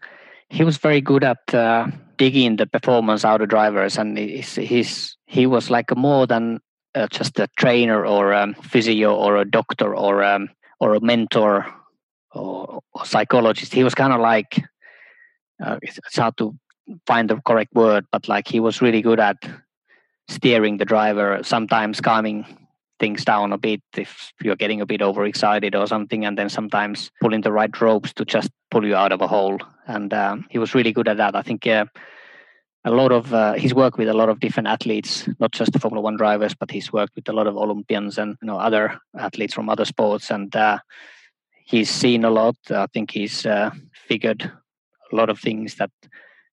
[0.50, 3.98] he was very good at uh, digging the performance out of drivers.
[3.98, 6.61] And he's, he's he was like more than
[6.94, 10.48] uh, just a trainer or a physio or a doctor or um,
[10.81, 11.66] or a mentor
[12.33, 13.74] or, or psychologist.
[13.74, 14.62] He was kind of like
[15.64, 16.57] uh, it's hard to
[17.07, 19.37] find the correct word, but like he was really good at
[20.29, 22.44] steering the driver, sometimes calming
[22.98, 27.11] things down a bit if you're getting a bit overexcited or something, and then sometimes
[27.20, 29.59] pulling the right ropes to just pull you out of a hole.
[29.87, 31.37] And um, he was really good at that.
[31.37, 31.87] I think uh,
[32.84, 35.78] a lot of uh, he's worked with a lot of different athletes, not just the
[35.78, 38.98] Formula One drivers, but he's worked with a lot of Olympians and you know other
[39.18, 40.78] athletes from other sports, and uh,
[41.64, 42.56] he's seen a lot.
[42.70, 44.50] I think he's uh, figured
[45.12, 45.90] a lot of things that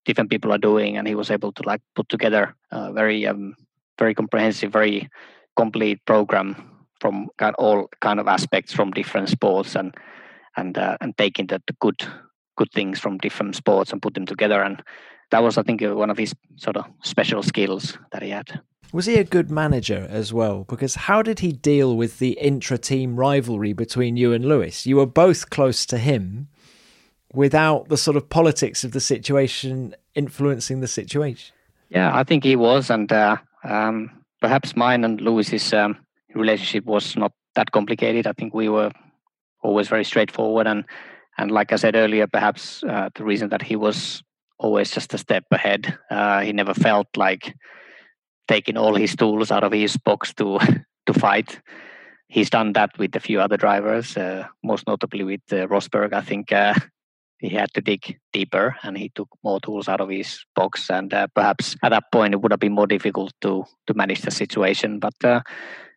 [0.04, 3.54] different people are doing, and he was able to like put together a very um,
[3.98, 5.08] very comprehensive, very
[5.56, 6.56] complete program
[7.00, 9.94] from all kind of aspects from different sports and
[10.56, 12.02] and uh, and taking the, good
[12.56, 14.62] good things from different sports and put them together.
[14.62, 14.82] And
[15.30, 18.60] that was, I think, uh, one of his sort of special skills that he had.
[18.92, 20.64] Was he a good manager as well?
[20.64, 24.86] Because how did he deal with the intra team rivalry between you and Lewis?
[24.86, 26.48] You were both close to him
[27.32, 31.54] without the sort of politics of the situation influencing the situation.
[31.88, 32.88] Yeah, I think he was.
[32.88, 34.10] And uh, um,
[34.40, 35.98] perhaps mine and Lewis's um,
[36.34, 38.26] relationship was not that complicated.
[38.26, 38.92] I think we were
[39.62, 40.66] always very straightforward.
[40.66, 40.84] And,
[41.38, 44.22] and like I said earlier, perhaps uh, the reason that he was
[44.58, 45.98] always just a step ahead.
[46.10, 47.54] Uh, he never felt like
[48.48, 50.58] taking all his tools out of his box to
[51.06, 51.60] to fight.
[52.28, 56.12] He's done that with a few other drivers, uh, most notably with uh, Rosberg.
[56.12, 56.74] I think uh,
[57.38, 60.90] he had to dig deeper and he took more tools out of his box.
[60.90, 64.22] And uh, perhaps at that point it would have been more difficult to to manage
[64.22, 64.98] the situation.
[64.98, 65.42] But uh,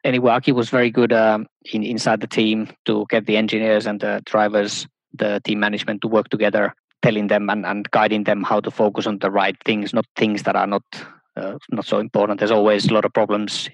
[0.04, 4.00] anyway, Aki was very good um, in, inside the team to get the engineers and
[4.00, 8.60] the drivers, the team management to work together telling them and, and guiding them how
[8.60, 10.84] to focus on the right things, not things that are not
[11.36, 12.40] uh, not so important.
[12.40, 13.70] There's always a lot of problems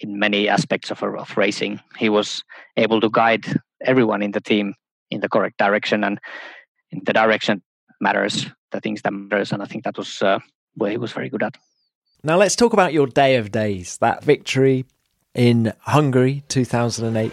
[0.00, 1.80] in many aspects of, of racing.
[1.96, 2.44] He was
[2.76, 3.46] able to guide
[3.82, 4.74] everyone in the team
[5.10, 6.18] in the correct direction, and
[6.90, 7.62] in the direction
[8.00, 10.38] matters, the things that matters, and I think that was uh,
[10.74, 11.56] where he was very good at.
[12.22, 14.84] Now let's talk about your day of days, that victory
[15.34, 17.32] in Hungary 2008.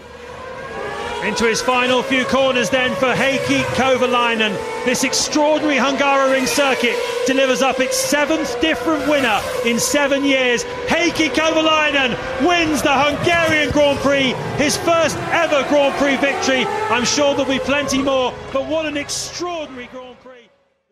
[1.25, 4.53] Into his final few corners then for Heikki Kovalainen.
[4.85, 10.63] This extraordinary Hungaroring circuit delivers up its seventh different winner in seven years.
[10.85, 12.15] Heikki Kovalainen
[12.47, 14.33] wins the Hungarian Grand Prix,
[14.63, 16.63] his first ever Grand Prix victory.
[16.91, 20.47] I'm sure there'll be plenty more, but what an extraordinary Grand Prix.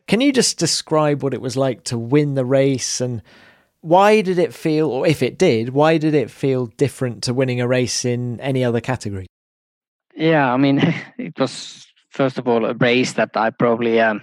[0.08, 3.22] Can you just describe what it was like to win the race and
[3.82, 7.62] why did it feel, or if it did, why did it feel different to winning
[7.62, 9.28] a race in any other category?
[10.16, 10.80] Yeah, I mean,
[11.18, 14.22] it was first of all a race that I probably um,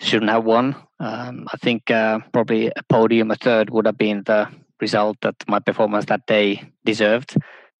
[0.00, 0.76] shouldn't have won.
[1.00, 4.48] Um, I think uh, probably a podium, a third, would have been the
[4.80, 7.36] result that my performance that day deserved.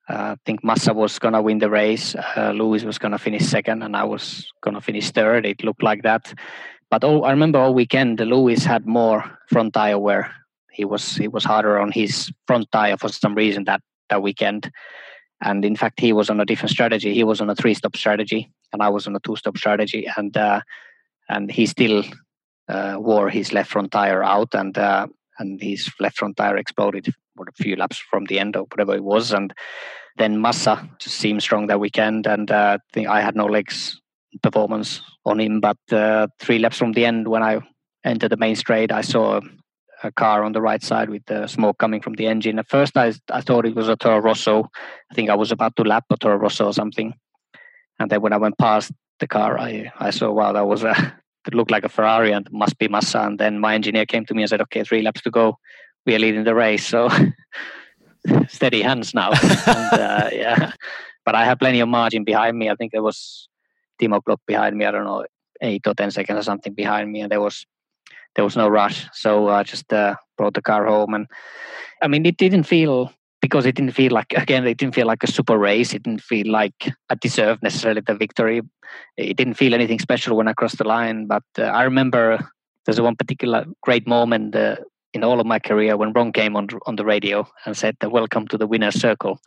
[0.09, 2.15] Uh, I think Massa was going to win the race.
[2.15, 5.47] Uh, Lewis was going to finish second, and I was going to finish third.
[5.47, 6.35] It looked like that.
[6.91, 10.31] But all, I remember all weekend, Lewis had more front tire wear.
[10.71, 14.71] He was he was harder on his front tire for some reason that that weekend.
[15.41, 17.13] And in fact, he was on a different strategy.
[17.15, 20.07] He was on a three-stop strategy, and I was on a two-stop strategy.
[20.17, 20.61] And uh,
[21.29, 22.05] and he still
[22.69, 25.07] uh, wore his left front tire out, and uh,
[25.39, 29.05] and his left front tire exploded a few laps from the end or whatever it
[29.05, 29.33] was.
[29.33, 29.53] And
[30.17, 34.01] then Massa just seemed strong that weekend, and uh, I had no legs
[34.43, 35.61] performance on him.
[35.61, 37.61] But uh, three laps from the end, when I
[38.05, 39.41] entered the main straight, I saw
[40.05, 42.59] a car on the right side with the smoke coming from the engine.
[42.59, 44.71] At first, I, I thought it was a Toro Rosso.
[45.11, 47.15] I think I was about to lap a Toro Rosso or something.
[47.99, 50.95] And then when I went past the car, I, I saw, wow, that was a,
[51.47, 53.21] it looked like a Ferrari and must be Massa.
[53.21, 55.59] And then my engineer came to me and said, okay, three laps to go.
[56.07, 56.87] We are leading the race.
[56.87, 57.09] So
[58.49, 59.31] steady hands now.
[59.67, 60.73] and, uh, yeah.
[61.25, 62.69] But I had plenty of margin behind me.
[62.69, 63.49] I think there was
[64.01, 64.85] Timo Glock behind me.
[64.85, 65.25] I don't know,
[65.63, 67.23] eight or 10 seconds or something behind me.
[67.23, 67.65] And there was
[68.35, 69.07] there was no rush.
[69.13, 71.27] So I just uh, brought the car home, and
[72.03, 75.23] I mean, it didn't feel because it didn't feel like again, it didn't feel like
[75.23, 75.93] a super race.
[75.93, 78.63] It didn't feel like I deserved necessarily the victory.
[79.17, 81.27] It didn't feel anything special when I crossed the line.
[81.27, 82.39] But uh, I remember
[82.85, 84.77] there's one particular great moment uh,
[85.13, 88.49] in all of my career when Ron came on on the radio and said, "Welcome
[88.49, 89.39] to the winner's circle."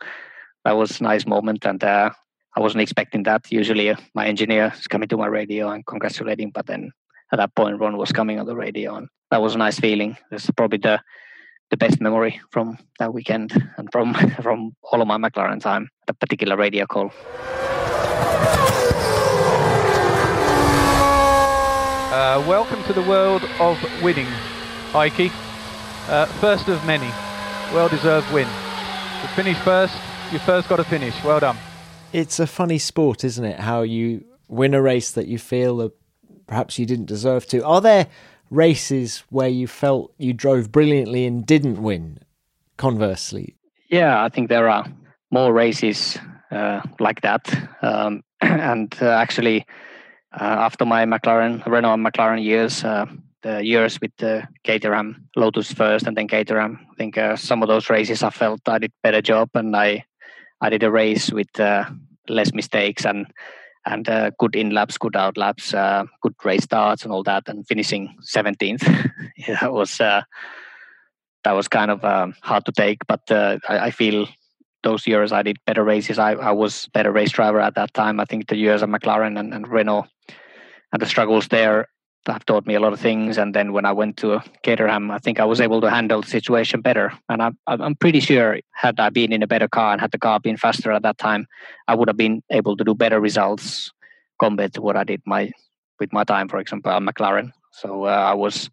[0.64, 2.10] That was a nice moment, and uh,
[2.56, 3.50] I wasn't expecting that.
[3.50, 6.92] Usually, uh, my engineer is coming to my radio and congratulating, but then
[7.32, 10.16] at that point, Ron was coming on the radio, and that was a nice feeling.
[10.30, 11.00] It's probably the
[11.70, 15.90] the best memory from that weekend and from from all of my McLaren time.
[16.06, 17.12] That particular radio call.
[22.10, 24.26] Uh, welcome to the world of winning,
[24.92, 25.30] Heikki.
[26.08, 27.08] Uh, first of many,
[27.74, 28.48] well-deserved win.
[29.20, 29.94] To finish first,
[30.32, 31.14] you first got to finish.
[31.22, 31.58] Well done.
[32.12, 33.60] It's a funny sport, isn't it?
[33.60, 35.92] How you win a race that you feel that
[36.48, 37.64] perhaps you didn't deserve to.
[37.64, 38.08] Are there
[38.50, 42.18] races where you felt you drove brilliantly and didn't win?
[42.76, 43.56] Conversely,
[43.90, 44.86] yeah, I think there are
[45.30, 46.16] more races
[46.50, 49.66] uh, like that, um, and uh, actually,
[50.32, 53.06] uh, after my McLaren, Renault and McLaren years, uh,
[53.42, 57.68] the years with the Caterham, Lotus first, and then Caterham, I think uh, some of
[57.68, 60.04] those races I felt I did better job, and I
[60.60, 61.84] I did a race with uh,
[62.28, 63.26] less mistakes and
[63.88, 67.48] and uh, good in laps, good out laps, uh, good race starts, and all that,
[67.48, 69.10] and finishing 17th.
[69.36, 70.22] yeah, that was uh,
[71.44, 74.28] that was kind of um, hard to take, but uh, I, I, feel
[74.82, 76.18] those years I did better races.
[76.18, 78.20] I, I was better race driver at that time.
[78.20, 80.06] I think the years at McLaren and, and Renault
[80.92, 81.88] and the struggles there
[82.32, 83.38] have taught me a lot of things.
[83.38, 86.28] And then when I went to Caterham, I think I was able to handle the
[86.28, 87.12] situation better.
[87.28, 90.18] And I, I'm pretty sure had I been in a better car and had the
[90.18, 91.46] car been faster at that time,
[91.86, 93.92] I would have been able to do better results
[94.38, 95.50] compared to what I did my
[96.00, 97.52] with my time, for example, at McLaren.
[97.72, 98.70] So uh, I was,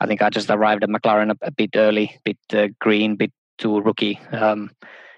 [0.00, 3.32] I think I just arrived at McLaren a, a bit early, bit uh, green, bit
[3.56, 4.70] too rookie um,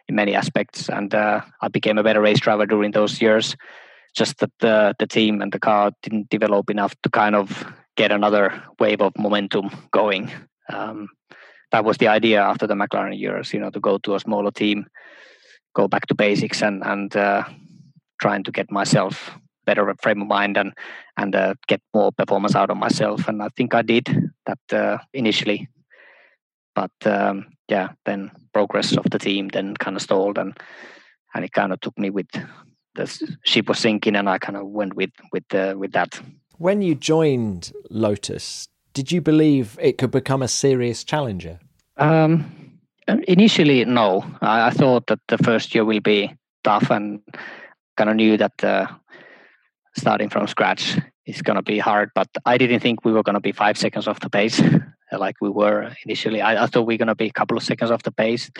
[0.08, 3.56] in many aspects, and uh, I became a better race driver during those years
[4.14, 8.12] just that the the team and the car didn't develop enough to kind of get
[8.12, 10.30] another wave of momentum going.
[10.72, 11.08] Um,
[11.70, 14.50] that was the idea after the McLaren years, you know, to go to a smaller
[14.50, 14.86] team,
[15.74, 17.44] go back to basics, and and uh,
[18.20, 19.30] trying to get myself
[19.64, 20.72] better frame of mind and
[21.16, 23.28] and uh, get more performance out of myself.
[23.28, 24.06] And I think I did
[24.46, 25.68] that uh, initially,
[26.74, 30.56] but um, yeah, then progress of the team then kind of stalled, and
[31.34, 32.28] and it kind of took me with
[32.94, 36.20] the ship was sinking, and I kind of went with with uh, with that.
[36.58, 41.58] When you joined Lotus, did you believe it could become a serious challenger?
[41.96, 42.78] Um,
[43.26, 44.24] initially, no.
[44.40, 47.20] I, I, thought that the first year will be tough, and
[47.96, 48.86] kind of knew that uh,
[49.96, 52.10] starting from scratch is going to be hard.
[52.14, 54.62] But I didn't think we were going to be five seconds off the pace
[55.12, 56.40] like we were initially.
[56.40, 58.50] I, I thought we are going to be a couple of seconds off the pace,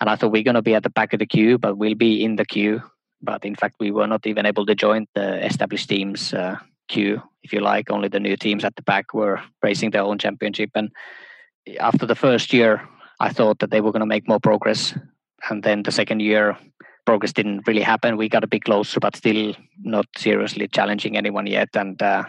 [0.00, 1.76] and I thought we are going to be at the back of the queue, but
[1.76, 2.82] we'll be in the queue
[3.22, 6.56] but in fact we were not even able to join the established teams uh,
[6.88, 7.90] queue if you like.
[7.90, 10.70] Only the new teams at the back were racing their own championship.
[10.74, 10.90] And
[11.80, 14.94] after the first year i thought that they were going to make more progress.
[15.48, 16.56] And then the second year
[17.04, 18.16] progress didn't really happen.
[18.16, 21.68] We got a bit closer but still not seriously challenging anyone yet.
[21.74, 22.24] And uh,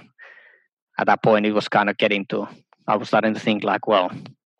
[1.00, 2.48] at that point it was kind of getting to
[2.88, 4.10] i was starting to think like well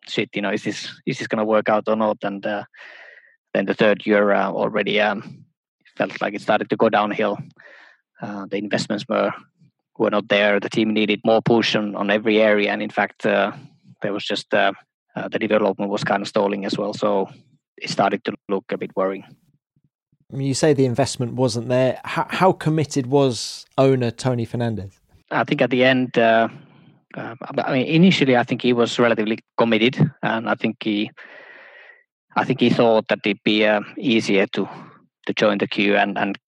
[0.08, 2.18] shit you know is this is this going to work out or not?
[2.22, 2.64] And uh,
[3.54, 5.44] then the third year uh, already um,
[5.98, 7.38] felt like it started to go downhill.
[8.22, 9.32] Uh, the investments were
[9.98, 10.60] were not there.
[10.60, 13.52] The team needed more push on, on every area, and in fact, uh,
[14.02, 14.72] there was just uh,
[15.16, 16.94] uh the development was kind of stalling as well.
[16.94, 17.28] So
[17.76, 19.24] it started to look a bit worrying.
[20.32, 22.00] I mean, you say the investment wasn't there.
[22.04, 24.92] How, how committed was owner Tony Fernandes?
[25.30, 26.48] I think at the end, uh,
[27.16, 27.34] uh,
[27.64, 31.10] I mean, initially, I think he was relatively committed, and I think he,
[32.36, 34.68] I think he thought that it'd be easier to
[35.28, 36.38] to join the queue and, and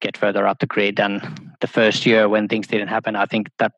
[0.00, 0.98] get further up the grid.
[1.00, 3.72] And the first year when things didn't happen, I think that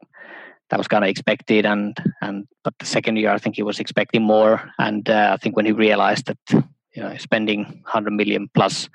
[0.70, 1.66] that was kind of expected.
[1.66, 4.70] And and but the second year, I think he was expecting more.
[4.78, 8.88] And uh, I think when he realized that you know spending 100 million plus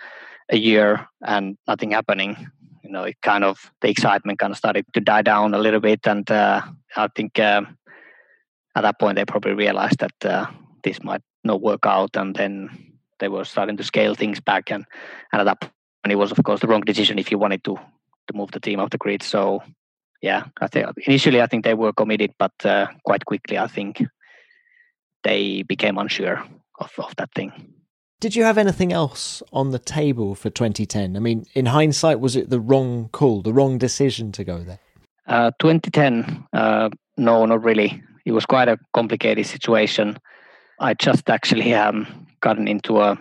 [0.49, 2.47] a year and nothing happening,
[2.83, 5.79] you know, it kind of the excitement kind of started to die down a little
[5.79, 6.07] bit.
[6.07, 6.61] And uh,
[6.95, 7.77] I think um,
[8.75, 10.45] at that point they probably realized that uh,
[10.83, 12.15] this might not work out.
[12.15, 12.88] And then
[13.19, 14.85] they were starting to scale things back, and
[15.31, 15.71] and at that point
[16.11, 18.79] it was of course the wrong decision if you wanted to to move the team
[18.79, 19.23] off the grid.
[19.23, 19.63] So
[20.21, 24.03] yeah, I think initially I think they were committed, but uh, quite quickly I think
[25.23, 26.43] they became unsure
[26.79, 27.51] of, of that thing.
[28.19, 31.15] Did you have anything else on the table for 2010?
[31.15, 34.79] I mean, in hindsight, was it the wrong call, the wrong decision to go there?
[35.25, 38.03] Uh, 2010, uh, no, not really.
[38.25, 40.17] it was quite a complicated situation.
[40.79, 43.17] I just actually um, gotten into a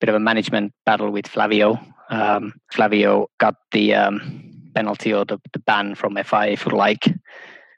[0.00, 1.78] bit of a management battle with Flavio.
[2.10, 7.04] Um, Flavio got the um, penalty or the, the ban from FIA, if you like,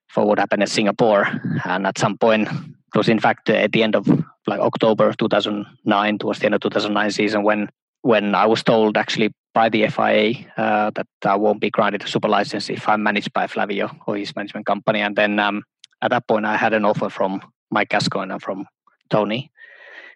[0.09, 1.26] for what happened in Singapore.
[1.64, 4.07] And at some point, it was in fact at the end of
[4.47, 7.68] like October 2009, towards the end of 2009 season, when
[8.03, 12.09] when I was told actually by the FIA uh, that I won't be granted a
[12.09, 15.01] super license if I'm managed by Flavio or his management company.
[15.01, 15.64] And then um,
[16.03, 18.66] at that point, I had an offer from Mike Gascoyne and from
[19.11, 19.51] Tony.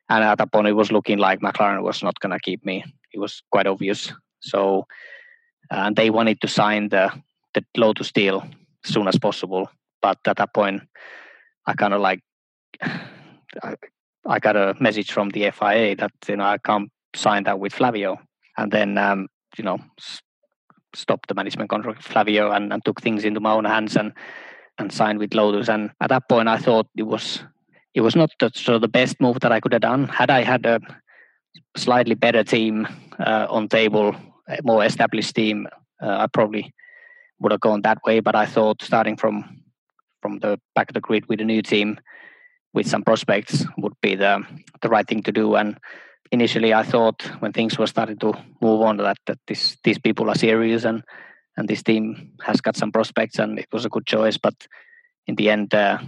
[0.09, 2.85] And at that point, it was looking like McLaren was not going to keep me.
[3.13, 4.13] It was quite obvious.
[4.41, 4.87] So,
[5.71, 7.11] and they wanted to sign the
[7.55, 8.45] the Lotus deal
[8.85, 9.71] as soon as possible.
[10.03, 10.83] But at that point,
[11.67, 12.21] I kind of like
[12.83, 13.77] I,
[14.27, 17.73] I got a message from the FIA that you know I can't sign that with
[17.73, 18.19] Flavio
[18.57, 19.79] and then um, you know
[20.95, 24.13] stopped the management contract with Flavio and, and took things into my own hands and
[24.79, 25.69] and signed with Lotus.
[25.69, 27.45] And at that point, I thought it was
[27.95, 30.09] it was not the, sort of the best move that I could have done.
[30.09, 30.81] Had I had a
[31.77, 32.89] slightly better team
[33.19, 34.17] uh, on table,
[34.49, 35.69] a more established team,
[36.03, 36.75] uh, I probably
[37.39, 38.21] would have gone that way.
[38.21, 39.63] But I thought starting from
[40.21, 42.01] from the back of the grid with a new team
[42.73, 44.45] with some prospects would be the
[44.83, 45.55] the right thing to do.
[45.55, 45.79] And
[46.33, 50.29] initially I thought when things were starting to move on that, that this, these people
[50.29, 51.03] are serious and
[51.57, 54.67] and this team has got some prospects and it was a good choice but
[55.29, 55.99] in the end uh,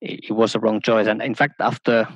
[0.00, 2.08] it, it, was a wrong choice and in fact after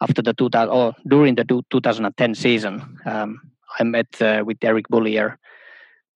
[0.00, 3.40] after the 2000 or during the 2010 season um,
[3.78, 5.38] I met uh, with Eric Boullier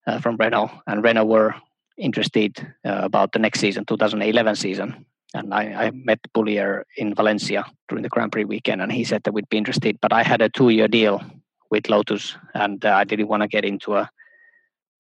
[0.07, 1.55] uh, from Renault and Renault were
[1.97, 7.65] interested uh, about the next season 2011 season and I, I, met Boullier in Valencia
[7.89, 9.99] during the Grand Prix weekend, and he said that we'd be interested.
[10.01, 11.23] But I had a two-year deal
[11.71, 14.09] with Lotus, and uh, I didn't want to get into a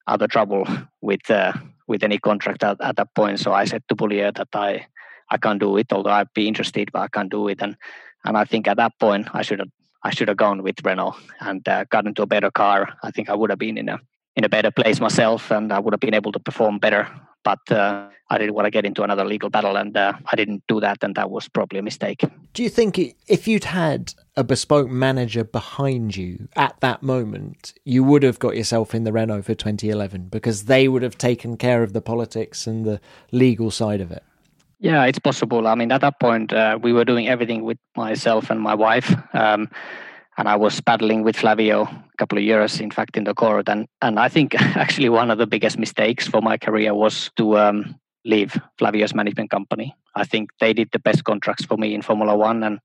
[0.07, 0.66] other trouble
[1.00, 1.52] with uh,
[1.86, 3.38] with any contract at, at that point.
[3.40, 4.86] So I said to Boullier that I
[5.30, 7.60] I can't do it, although I'd be interested, but I can't do it.
[7.60, 7.76] And
[8.24, 9.70] and I think at that point I should have
[10.02, 12.94] I should have gone with Renault and uh, got into a better car.
[13.02, 13.98] I think I would have been in a
[14.36, 17.08] in a better place myself, and I would have been able to perform better
[17.44, 20.64] but uh, I didn't want to get into another legal battle, and uh, I didn't
[20.66, 22.24] do that, and that was probably a mistake.
[22.54, 22.98] Do you think
[23.28, 28.56] if you'd had a bespoke manager behind you at that moment, you would have got
[28.56, 32.66] yourself in the Renault for 2011 because they would have taken care of the politics
[32.66, 33.00] and the
[33.30, 34.24] legal side of it?
[34.85, 35.66] Yeah, it's possible.
[35.66, 39.14] I mean, at that point, uh, we were doing everything with myself and my wife.
[39.32, 39.70] Um,
[40.37, 43.70] and I was battling with Flavio a couple of years, in fact, in the court.
[43.70, 47.57] And and I think actually one of the biggest mistakes for my career was to
[47.57, 49.95] um, leave Flavio's management company.
[50.14, 52.78] I think they did the best contracts for me in Formula One, and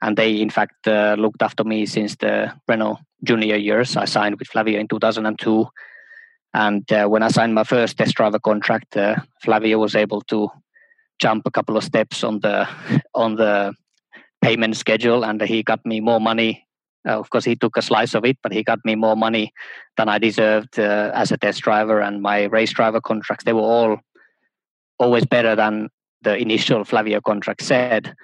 [0.00, 3.94] and they in fact uh, looked after me since the Renault junior years.
[3.94, 5.66] I signed with Flavio in 2002,
[6.54, 10.48] and uh, when I signed my first test driver contract, uh, Flavio was able to
[11.24, 12.58] jump a couple of steps on the
[13.14, 13.54] on the
[14.42, 16.66] payment schedule, and he got me more money
[17.08, 19.52] uh, of course, he took a slice of it, but he got me more money
[19.96, 22.00] than I deserved uh, as a test driver.
[22.00, 24.00] And my race driver contracts, they were all
[24.98, 25.88] always better than
[26.22, 28.14] the initial Flavio contract said.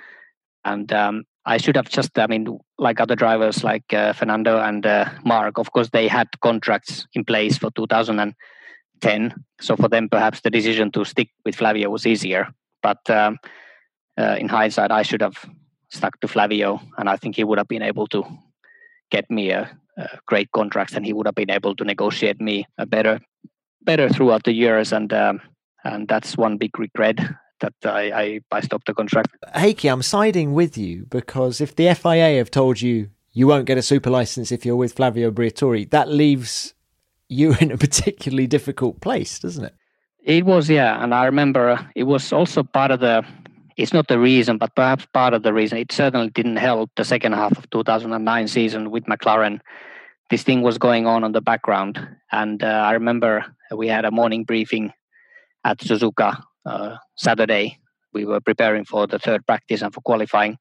[0.64, 4.86] And um, I should have just, I mean, like other drivers like uh, Fernando and
[4.86, 9.34] uh, Marc, of course, they had contracts in place for 2010.
[9.61, 12.49] So for them, perhaps the decision to stick with Flavio was easier.
[12.83, 13.39] But um,
[14.18, 15.37] uh, in hindsight, I should have
[15.91, 18.24] stuck to Flavio, and I think he would have been able to
[19.11, 22.66] get me a, a great contract, and he would have been able to negotiate me
[22.79, 23.20] a better
[23.83, 24.93] better throughout the years.
[24.93, 25.41] And um,
[25.85, 27.18] and that's one big regret
[27.61, 29.31] that I, I, I stopped the contract.
[29.55, 33.79] Heikki, I'm siding with you because if the FIA have told you you won't get
[33.79, 36.74] a super license if you're with Flavio Briatore, that leaves
[37.29, 39.74] you in a particularly difficult place, doesn't it?
[40.22, 41.02] It was, yeah.
[41.02, 43.24] And I remember it was also part of the
[43.76, 45.78] it's not the reason, but perhaps part of the reason.
[45.78, 49.60] It certainly didn't help the second half of 2009 season with McLaren.
[50.30, 51.96] This thing was going on on the background,
[52.32, 54.92] and uh, I remember we had a morning briefing
[55.64, 57.78] at Suzuka uh, Saturday.
[58.12, 60.58] We were preparing for the third practice and for qualifying.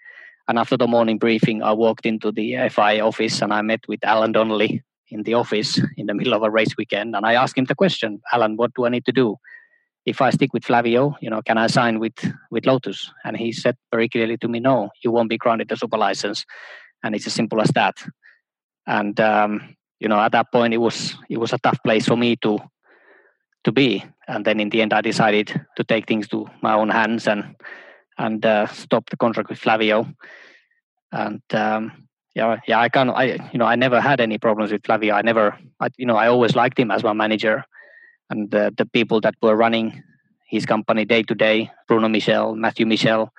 [0.47, 3.99] And after the morning briefing, I walked into the FI office and I met with
[4.03, 7.15] Alan Donnelly in the office in the middle of a race weekend.
[7.15, 9.37] And I asked him the question, Alan, what do I need to do?
[10.07, 12.17] if I stick with Flavio, you know, can I sign with
[12.49, 13.11] with Lotus?
[13.25, 16.45] And he said very clearly to me, no, you won't be granted a super license,
[17.03, 17.95] and it's as simple as that.
[18.87, 22.15] And um, you know, at that point, it was it was a tough place for
[22.15, 22.57] me to
[23.65, 24.05] to be.
[24.29, 27.57] And then in the end, I decided to take things to my own hands and
[28.17, 30.07] and uh, stop the contract with Flavio.
[31.11, 32.06] And um,
[32.37, 33.09] yeah, yeah, I can't.
[33.09, 35.15] I you know, I never had any problems with Flavio.
[35.15, 37.65] I never, I, you know, I always liked him as my manager
[38.29, 40.03] and the, the people that were running
[40.47, 41.71] his company day to day.
[41.87, 43.33] Bruno Michel, Matthew Michel,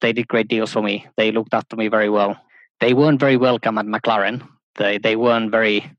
[0.00, 1.04] they did great deals for me.
[1.16, 2.40] They looked after me very well.
[2.78, 4.46] They weren't very welcome at McLaren.
[4.76, 5.90] They they weren't very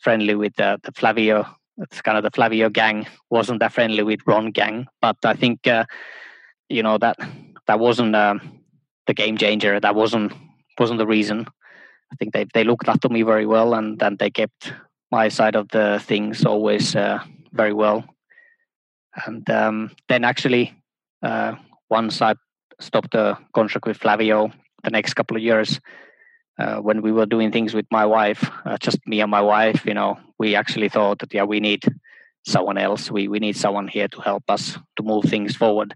[0.00, 1.46] friendly with the, the Flavio.
[1.76, 4.88] It's kind of the Flavio gang wasn't that friendly with Ron gang.
[5.00, 5.84] But I think uh,
[6.68, 7.18] you know that
[7.68, 8.64] that wasn't um,
[9.06, 9.78] the game changer.
[9.78, 10.32] That wasn't
[10.76, 11.46] wasn't the reason.
[12.12, 14.72] I think they they looked after me very well, and then they kept
[15.10, 17.18] my side of the things always uh,
[17.52, 18.04] very well.
[19.26, 20.74] And um, then actually,
[21.22, 21.56] uh,
[21.90, 22.34] once I
[22.80, 24.52] stopped the contract with Flavio,
[24.84, 25.80] the next couple of years,
[26.58, 29.84] uh, when we were doing things with my wife, uh, just me and my wife,
[29.86, 31.82] you know, we actually thought that yeah, we need
[32.46, 33.10] someone else.
[33.10, 35.94] We we need someone here to help us to move things forward.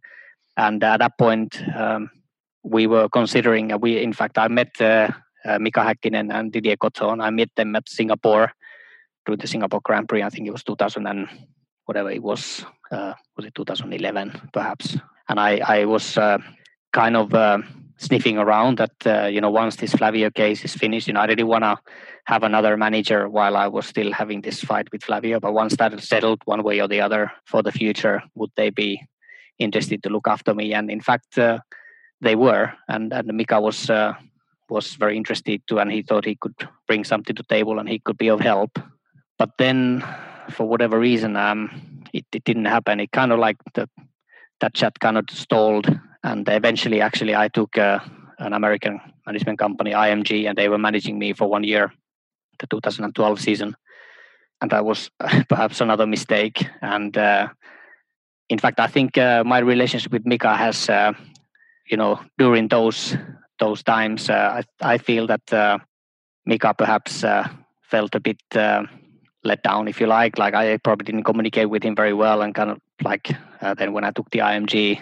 [0.56, 2.10] And at that point, um,
[2.62, 3.72] we were considering.
[3.72, 4.80] Uh, we in fact, I met
[5.58, 7.20] Mika Häkkinen and Didier Coton.
[7.20, 8.52] I met them at Singapore
[9.24, 10.22] through the Singapore Grand Prix.
[10.22, 11.28] I think it was 2000 and
[11.86, 12.64] whatever it was.
[12.90, 14.96] Uh, was it 2011 perhaps?
[15.28, 16.18] And I I was
[16.92, 17.32] kind of
[18.02, 21.26] sniffing around that uh, you know once this Flavio case is finished, you know I
[21.26, 21.76] didn't want to
[22.26, 25.40] have another manager while I was still having this fight with Flavio.
[25.40, 28.70] But once that is settled one way or the other for the future, would they
[28.70, 29.00] be
[29.58, 30.74] interested to look after me?
[30.74, 31.58] And in fact, uh,
[32.20, 34.14] they were, and and Mika was uh,
[34.72, 36.56] was very interested too, and he thought he could
[36.86, 38.78] bring something to table and he could be of help.
[39.38, 40.04] But then,
[40.50, 43.00] for whatever reason, um, it, it didn't happen.
[43.00, 43.88] It kind of like the
[44.62, 45.86] that chat kind of stalled
[46.22, 47.98] and eventually actually i took uh,
[48.38, 51.92] an american management company img and they were managing me for one year
[52.60, 53.74] the 2012 season
[54.60, 55.10] and that was
[55.48, 57.48] perhaps another mistake and uh,
[58.48, 61.12] in fact i think uh, my relationship with mika has uh,
[61.90, 63.16] you know during those
[63.64, 65.78] those times uh, I, I feel that uh,
[66.46, 67.24] mika perhaps
[67.92, 68.40] felt a bit
[69.44, 72.54] let down if you like like i probably didn't communicate with him very well and
[72.54, 73.26] kind of like
[73.78, 75.00] then when i took the img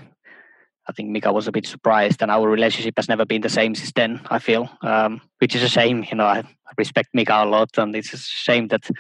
[0.91, 3.77] I think Mika was a bit surprised, and our relationship has never been the same
[3.77, 4.21] since then.
[4.29, 6.05] I feel, um, which is a shame.
[6.11, 6.43] You know, I
[6.77, 8.91] respect Mika a lot, and it's a shame that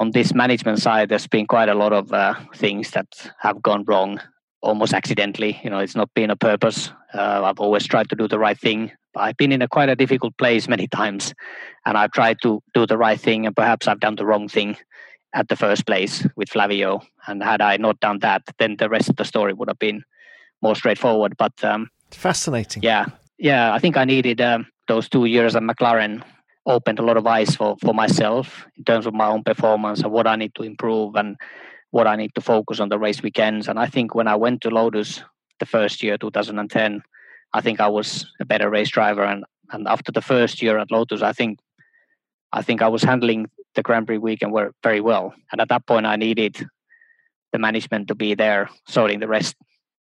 [0.00, 3.06] on this management side, there's been quite a lot of uh, things that
[3.38, 4.20] have gone wrong,
[4.60, 5.60] almost accidentally.
[5.62, 6.90] You know, it's not been a purpose.
[7.14, 8.92] Uh, I've always tried to do the right thing.
[9.16, 11.34] I've been in a quite a difficult place many times,
[11.86, 14.76] and I've tried to do the right thing, and perhaps I've done the wrong thing
[15.34, 17.02] at the first place with Flavio.
[17.26, 20.02] And had I not done that, then the rest of the story would have been
[20.62, 21.36] more straightforward.
[21.36, 22.82] But um, fascinating.
[22.82, 23.06] Yeah,
[23.38, 23.72] yeah.
[23.72, 26.22] I think I needed um, those two years at McLaren
[26.66, 30.12] opened a lot of eyes for for myself in terms of my own performance and
[30.12, 31.36] what I need to improve and
[31.90, 33.68] what I need to focus on the race weekends.
[33.68, 35.22] And I think when I went to Lotus
[35.58, 37.02] the first year, 2010,
[37.52, 39.24] I think I was a better race driver.
[39.24, 41.58] And and after the first year at Lotus, I think
[42.52, 45.34] I think I was handling the Grand Prix weekend very well.
[45.52, 46.66] And at that point, I needed
[47.52, 49.56] the management to be there sorting the rest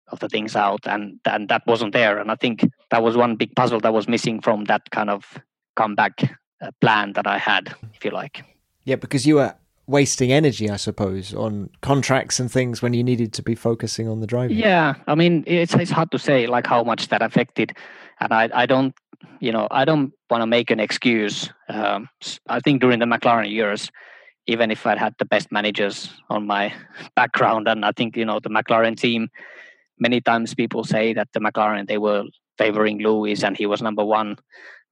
[0.08, 3.34] of the things out and and that wasn't there and i think that was one
[3.34, 5.38] big puzzle that was missing from that kind of
[5.74, 8.44] comeback uh, plan that i had if you like
[8.84, 9.54] yeah because you were
[9.86, 14.20] wasting energy i suppose on contracts and things when you needed to be focusing on
[14.20, 14.56] the driving.
[14.56, 17.76] Yeah i mean it's it's hard to say like how much that affected.
[18.20, 18.94] And i i don't
[19.40, 22.08] you know i don't want to make an excuse um,
[22.48, 23.90] i think during the mclaren years
[24.46, 26.72] even if i'd had the best managers on my
[27.16, 29.28] background and i think you know the mclaren team
[30.02, 32.24] many times people say that the McLaren they were
[32.58, 34.36] favoring Lewis and he was number one,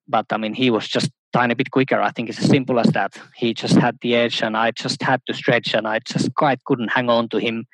[0.08, 2.00] but I mean he was just tiny bit quicker.
[2.00, 3.18] I think it's as simple as that.
[3.34, 6.64] He just had the edge, and I just had to stretch, and I just quite
[6.64, 7.66] couldn't hang on to him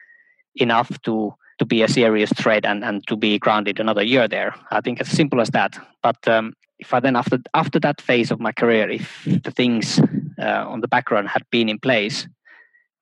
[0.56, 4.54] enough to to be a serious threat and, and to be grounded another year there.
[4.70, 5.78] I think it's as simple as that.
[6.02, 9.98] But um, if I then after after that phase of my career, if the things
[10.38, 12.28] uh, on the background had been in place,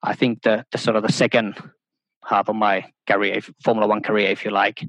[0.03, 1.55] I think the, the sort of the second
[2.23, 4.87] half of my career, Formula One career, if you like,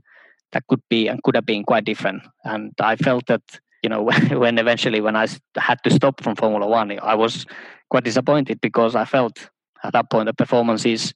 [0.53, 2.23] that could be and could have been quite different.
[2.45, 3.43] And I felt that
[3.87, 4.03] you know
[4.43, 7.47] when eventually when I had to stop from Formula One, I was
[7.89, 9.49] quite disappointed because I felt
[9.85, 11.15] at that point the performances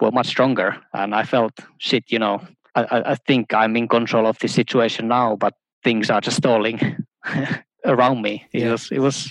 [0.00, 2.04] were much stronger, and I felt shit.
[2.12, 2.40] You know,
[2.76, 7.04] I, I think I'm in control of the situation now, but things are just stalling
[7.84, 8.46] around me.
[8.52, 8.70] It yeah.
[8.70, 9.26] was it was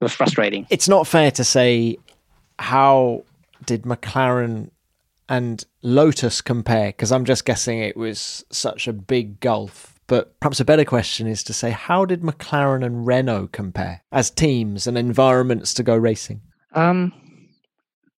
[0.00, 0.68] it was frustrating.
[0.70, 1.96] It's not fair to say
[2.60, 3.24] how
[3.64, 4.70] did McLaren
[5.28, 6.90] and Lotus compare?
[6.90, 9.95] Because I'm just guessing it was such a big gulf.
[10.06, 14.30] But perhaps a better question is to say, how did McLaren and Renault compare as
[14.30, 16.42] teams and environments to go racing?
[16.74, 17.12] Um,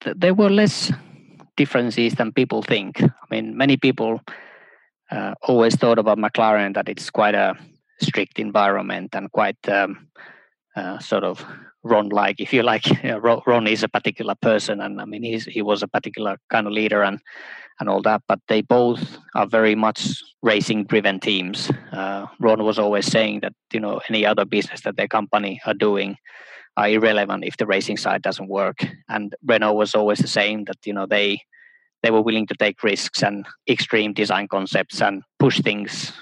[0.03, 0.93] th- there were less
[1.57, 3.03] differences than people think.
[3.03, 4.20] I mean, many people
[5.11, 7.55] uh, always thought about McLaren that it's quite a
[8.01, 10.09] strict environment and quite um,
[10.76, 11.45] uh, sort of
[11.82, 12.39] Ron like.
[12.39, 12.84] If you like,
[13.47, 16.72] Ron is a particular person, and I mean, he's he was a particular kind of
[16.72, 17.18] leader and
[17.81, 18.22] and all that.
[18.29, 21.70] But they both are very much racing driven teams.
[21.93, 25.74] Uh, Ron was always saying that you know any other business that their company are
[25.74, 26.16] doing
[26.76, 28.87] are irrelevant if the racing side doesn't work.
[29.09, 31.41] And Renault was always the same that you know they
[32.03, 36.12] they were willing to take risks and extreme design concepts and push things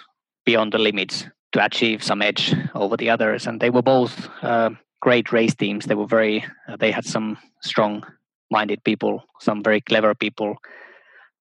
[0.45, 3.47] beyond the limits to achieve some edge over the others.
[3.47, 5.87] And they were both uh, great race teams.
[5.87, 8.05] They were very, uh, they had some strong
[8.51, 10.57] minded people, some very clever people.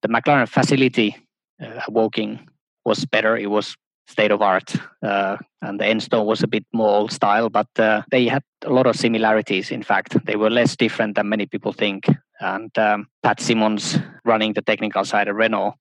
[0.06, 1.18] The McLaren facility
[1.60, 2.47] uh, Woking
[2.86, 3.36] was better.
[3.36, 3.76] It was
[4.08, 4.76] state of art.
[5.01, 8.70] Uh, and the Enstone was a bit more old style, but uh, they had a
[8.70, 9.72] lot of similarities.
[9.72, 12.06] In fact, they were less different than many people think.
[12.39, 15.74] And um, Pat Symonds, running the technical side of Renault,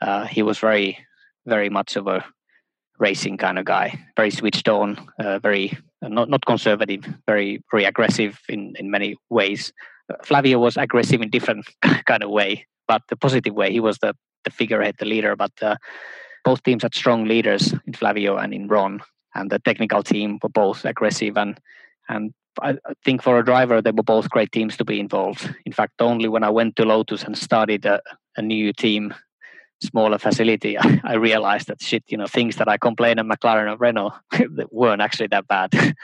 [0.00, 0.96] uh, he was very,
[1.44, 2.24] very much of a
[2.98, 8.40] racing kind of guy, very switched on, uh, very not not conservative, very very aggressive
[8.48, 9.70] in in many ways.
[10.24, 11.66] Flavio was aggressive in different
[12.06, 13.70] kind of way, but the positive way.
[13.70, 15.36] He was the the figurehead, the leader.
[15.36, 15.76] But uh,
[16.44, 19.00] both teams had strong leaders in Flavio and in Ron,
[19.36, 21.60] and the technical team were both aggressive and
[22.08, 25.54] and I think for a driver they were both great teams to be involved.
[25.64, 28.00] In fact, only when I went to Lotus and started a,
[28.36, 29.14] a new team
[29.80, 33.70] smaller facility, I, I, realized that shit, you know, things that I complained at McLaren
[33.70, 34.14] and Renault
[34.72, 35.70] weren't actually that bad.
[35.74, 35.94] it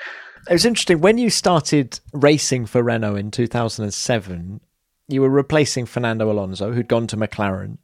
[0.49, 4.61] was interesting when you started racing for Renault in 2007.
[5.09, 7.79] You were replacing Fernando Alonso, who'd gone to McLaren.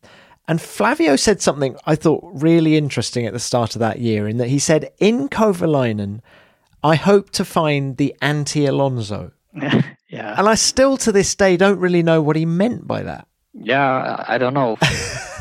[0.49, 4.39] And Flavio said something I thought really interesting at the start of that year, in
[4.39, 6.20] that he said, In Kovalainen,
[6.83, 9.31] I hope to find the anti Alonso.
[9.55, 10.35] yeah.
[10.37, 13.29] And I still to this day don't really know what he meant by that.
[13.55, 14.77] Yeah, I don't know.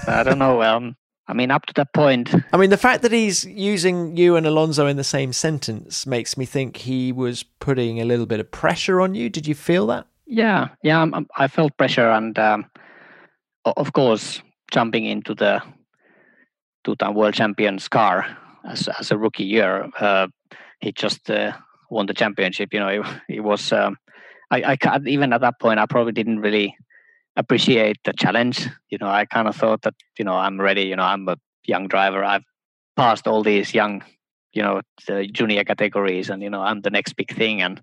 [0.08, 0.62] I don't know.
[0.72, 0.96] Um,
[1.28, 2.34] I mean, up to that point.
[2.52, 6.36] I mean, the fact that he's using you and Alonso in the same sentence makes
[6.36, 9.30] me think he was putting a little bit of pressure on you.
[9.30, 10.08] Did you feel that?
[10.32, 11.06] Yeah, yeah,
[11.36, 12.66] I felt pressure, and um,
[13.66, 15.62] of course, jumping into the
[16.86, 18.26] two-time world champion's car
[18.64, 20.28] as as a rookie year, uh,
[20.80, 21.52] he just uh,
[21.90, 22.74] won the championship.
[22.74, 23.74] You know, it, it was.
[23.74, 23.98] Um,
[24.50, 26.78] I, I even at that point, I probably didn't really
[27.36, 28.70] appreciate the challenge.
[28.90, 30.84] You know, I kind of thought that you know I'm ready.
[30.84, 32.24] You know, I'm a young driver.
[32.24, 32.46] I've
[32.96, 34.02] passed all these young,
[34.54, 34.80] you know,
[35.34, 37.62] junior categories, and you know I'm the next big thing.
[37.62, 37.82] And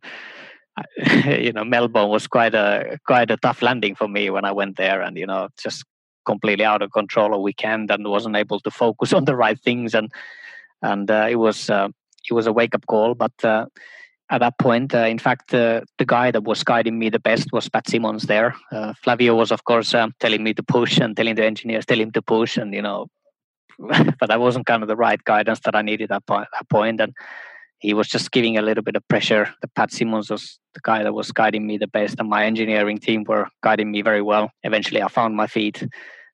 [1.26, 4.76] you know, Melbourne was quite a quite a tough landing for me when I went
[4.76, 5.84] there, and you know, just
[6.24, 9.94] completely out of control a weekend and wasn't able to focus on the right things.
[9.94, 10.10] And
[10.82, 11.88] and uh, it was uh,
[12.28, 13.32] it was a wake up call, but.
[13.42, 13.66] Uh,
[14.30, 14.94] at that point.
[14.94, 18.24] Uh, in fact, uh, the guy that was guiding me the best was Pat Symonds
[18.24, 18.54] there.
[18.70, 21.98] Uh, Flavio was, of course, um, telling me to push and telling the engineers, tell
[21.98, 23.06] him to push, and you know,
[23.78, 27.00] but that wasn't kind of the right guidance that I needed at that point.
[27.00, 27.14] And
[27.78, 29.54] he was just giving a little bit of pressure.
[29.62, 32.98] The Pat Symonds was the guy that was guiding me the best, and my engineering
[32.98, 34.50] team were guiding me very well.
[34.64, 35.86] Eventually, I found my feet.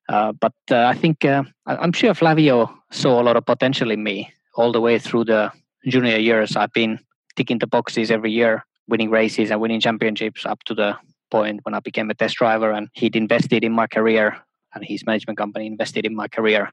[0.09, 4.03] Uh, but uh, I think uh, I'm sure Flavio saw a lot of potential in
[4.03, 5.51] me all the way through the
[5.87, 6.55] junior years.
[6.55, 6.99] I've been
[7.35, 10.97] ticking the boxes every year, winning races and winning championships up to the
[11.31, 12.71] point when I became a test driver.
[12.71, 14.37] And he'd invested in my career,
[14.73, 16.71] and his management company invested in my career.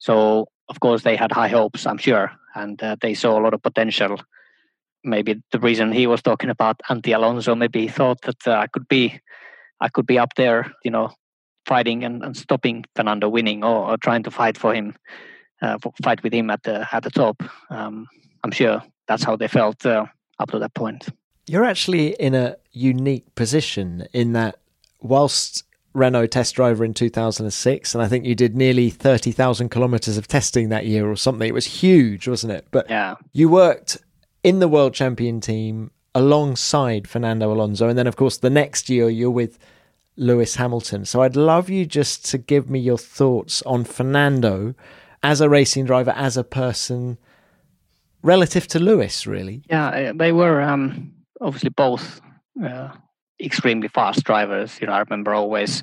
[0.00, 3.54] So, of course, they had high hopes, I'm sure, and uh, they saw a lot
[3.54, 4.18] of potential.
[5.04, 8.66] Maybe the reason he was talking about Anti Alonso, maybe he thought that uh, I
[8.66, 9.20] could be,
[9.80, 11.12] I could be up there, you know,
[11.66, 14.96] fighting and, and stopping Fernando winning, or, or, trying to fight for him,
[15.62, 17.42] uh, fight with him at the at the top.
[17.70, 18.08] Um,
[18.42, 20.06] I'm sure that's how they felt uh,
[20.38, 21.08] up to that point.
[21.46, 24.56] You're actually in a unique position in that
[25.00, 30.28] whilst Renault test driver in 2006, and I think you did nearly 30,000 kilometers of
[30.28, 31.48] testing that year or something.
[31.48, 32.66] It was huge, wasn't it?
[32.70, 33.16] But yeah.
[33.32, 33.98] you worked
[34.44, 37.88] in the world champion team alongside Fernando Alonso.
[37.88, 39.58] And then, of course, the next year you're with
[40.16, 41.04] Lewis Hamilton.
[41.04, 44.74] So I'd love you just to give me your thoughts on Fernando
[45.22, 47.18] as a racing driver, as a person,
[48.22, 49.62] relative to Lewis, really.
[49.68, 52.20] Yeah, they were um, obviously both
[52.64, 52.90] uh,
[53.40, 54.78] extremely fast drivers.
[54.80, 55.82] You know, I remember always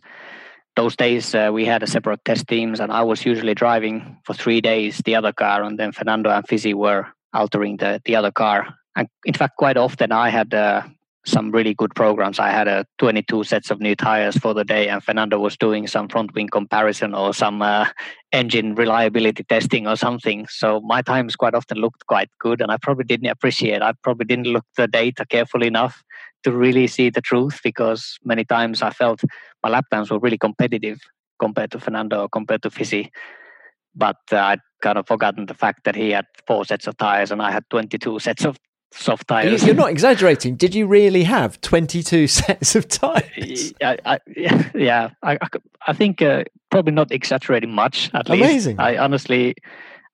[0.76, 4.34] those days uh, we had a separate test teams, and I was usually driving for
[4.34, 8.32] three days the other car, and then Fernando and Fisi were altering the the other
[8.32, 8.68] car.
[8.96, 10.84] And in fact, quite often I had uh,
[11.26, 12.40] some really good programs.
[12.40, 15.86] I had a 22 sets of new tires for the day, and Fernando was doing
[15.88, 17.88] some front wing comparison or some uh,
[18.32, 20.48] engine reliability testing or something.
[20.48, 23.82] So my times quite often looked quite good, and I probably didn't appreciate.
[23.82, 26.04] I probably didn't look the data carefully enough
[26.48, 29.22] to really see the truth because many times I felt
[29.62, 31.00] my lap times were really competitive
[31.40, 33.10] compared to Fernando or compared to Fisi.
[33.94, 37.32] But uh, I'd kind of forgotten the fact that he had four sets of tires
[37.32, 38.58] and I had 22 sets of
[38.94, 39.66] soft tires.
[39.66, 40.56] You're not exaggerating.
[40.56, 43.74] Did you really have 22 sets of tires?
[43.82, 44.20] I, I,
[44.74, 45.38] yeah, I,
[45.86, 48.10] I think uh, probably not exaggerating much.
[48.14, 48.78] At Amazing.
[48.78, 49.56] least, I honestly,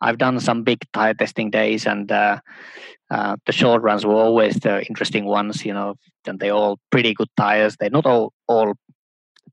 [0.02, 2.40] I've done some big tire testing days, and uh,
[3.14, 5.64] uh, the short runs were always the interesting ones.
[5.64, 5.96] You know,
[6.26, 7.78] and they're all pretty good tires.
[7.78, 8.74] They're not all all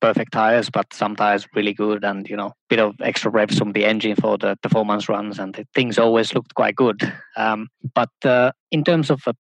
[0.01, 3.73] perfect tires, but some tires really good, and you know, bit of extra revs from
[3.73, 7.01] the engine for the performance runs, and things always looked quite good.
[7.37, 9.35] Um, but uh, in terms of uh,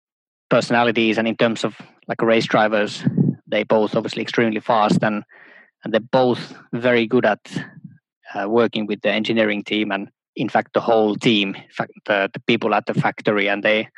[0.50, 3.02] personalities and in terms of like race drivers,
[3.46, 5.24] they both obviously extremely fast, and
[5.82, 7.40] and they're both very good at
[8.34, 11.56] uh, working with the engineering team, and in fact, the whole team,
[12.06, 13.88] the, the people at the factory, and they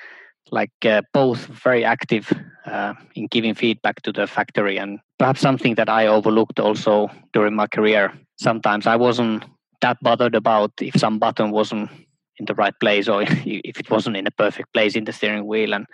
[0.51, 2.33] like uh, both very active
[2.67, 7.55] uh, in giving feedback to the factory and perhaps something that i overlooked also during
[7.55, 8.13] my career.
[8.39, 9.45] Sometimes i wasn't
[9.81, 11.91] that bothered about if some button wasn't
[12.39, 15.47] in the right place or if it wasn't in a perfect place in the steering
[15.47, 15.87] wheel and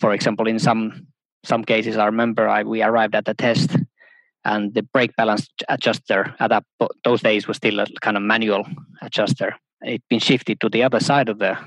[0.00, 1.06] for example in some
[1.44, 3.76] some cases i remember I, we arrived at the test
[4.44, 6.64] and the brake balance adjuster at that
[7.04, 8.64] those days was still a kind of manual
[9.02, 11.58] adjuster it'd been shifted to the other side of the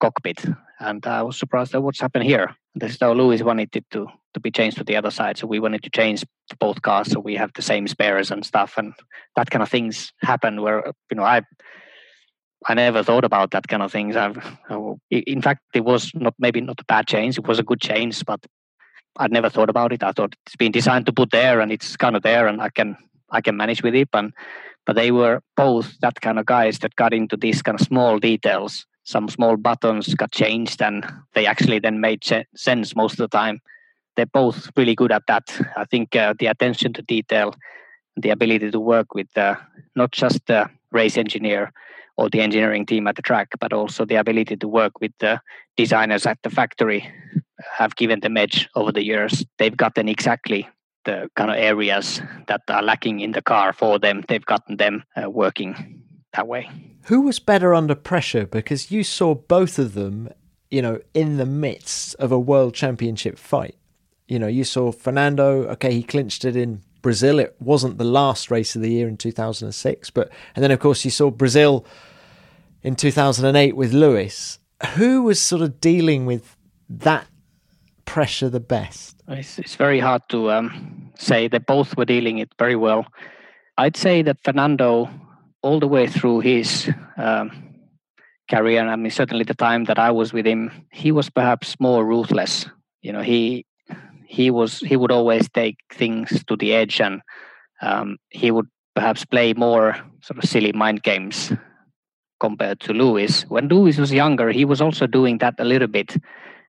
[0.00, 0.44] cockpit
[0.80, 2.54] and I was surprised at what's happened here.
[2.74, 5.46] This is how Lewis wanted it to to be changed to the other side, so
[5.46, 6.24] we wanted to change
[6.60, 8.92] both cars so we have the same spares and stuff, and
[9.34, 10.60] that kind of things happen.
[10.60, 11.42] Where you know I
[12.66, 14.16] I never thought about that kind of things.
[14.16, 14.38] I've,
[15.10, 17.38] in fact, it was not maybe not a bad change.
[17.38, 18.44] It was a good change, but
[19.18, 20.02] I'd never thought about it.
[20.02, 22.68] I thought it's been designed to put there, and it's kind of there, and I
[22.68, 22.96] can
[23.30, 24.10] I can manage with it.
[24.12, 24.34] And
[24.86, 28.18] but they were both that kind of guys that got into these kind of small
[28.18, 32.24] details some small buttons got changed and they actually then made
[32.56, 33.60] sense most of the time.
[34.16, 35.44] They're both really good at that.
[35.76, 37.54] I think uh, the attention to detail,
[38.16, 39.56] the ability to work with uh,
[39.94, 41.72] not just the race engineer
[42.16, 45.40] or the engineering team at the track, but also the ability to work with the
[45.76, 47.08] designers at the factory
[47.78, 49.44] have given them edge over the years.
[49.58, 50.68] They've gotten exactly
[51.06, 54.22] the kind of areas that are lacking in the car for them.
[54.28, 56.02] They've gotten them uh, working
[56.34, 56.68] that way.
[57.06, 58.46] Who was better under pressure?
[58.46, 60.28] Because you saw both of them,
[60.70, 63.76] you know, in the midst of a world championship fight.
[64.28, 67.38] You know, you saw Fernando, okay, he clinched it in Brazil.
[67.38, 71.04] It wasn't the last race of the year in 2006, but, and then of course
[71.04, 71.86] you saw Brazil
[72.82, 74.58] in 2008 with Lewis.
[74.96, 76.56] Who was sort of dealing with
[76.88, 77.26] that
[78.06, 79.22] pressure the best?
[79.28, 81.48] It's, it's very hard to um, say.
[81.48, 83.06] They both were dealing it very well.
[83.76, 85.10] I'd say that Fernando
[85.62, 87.50] all the way through his um,
[88.50, 88.80] career.
[88.80, 92.04] And I mean, certainly the time that I was with him, he was perhaps more
[92.04, 92.66] ruthless.
[93.02, 93.66] You know, he
[94.26, 97.20] he was he would always take things to the edge, and
[97.82, 101.52] um, he would perhaps play more sort of silly mind games
[102.40, 103.42] compared to Lewis.
[103.48, 106.16] When Lewis was younger, he was also doing that a little bit.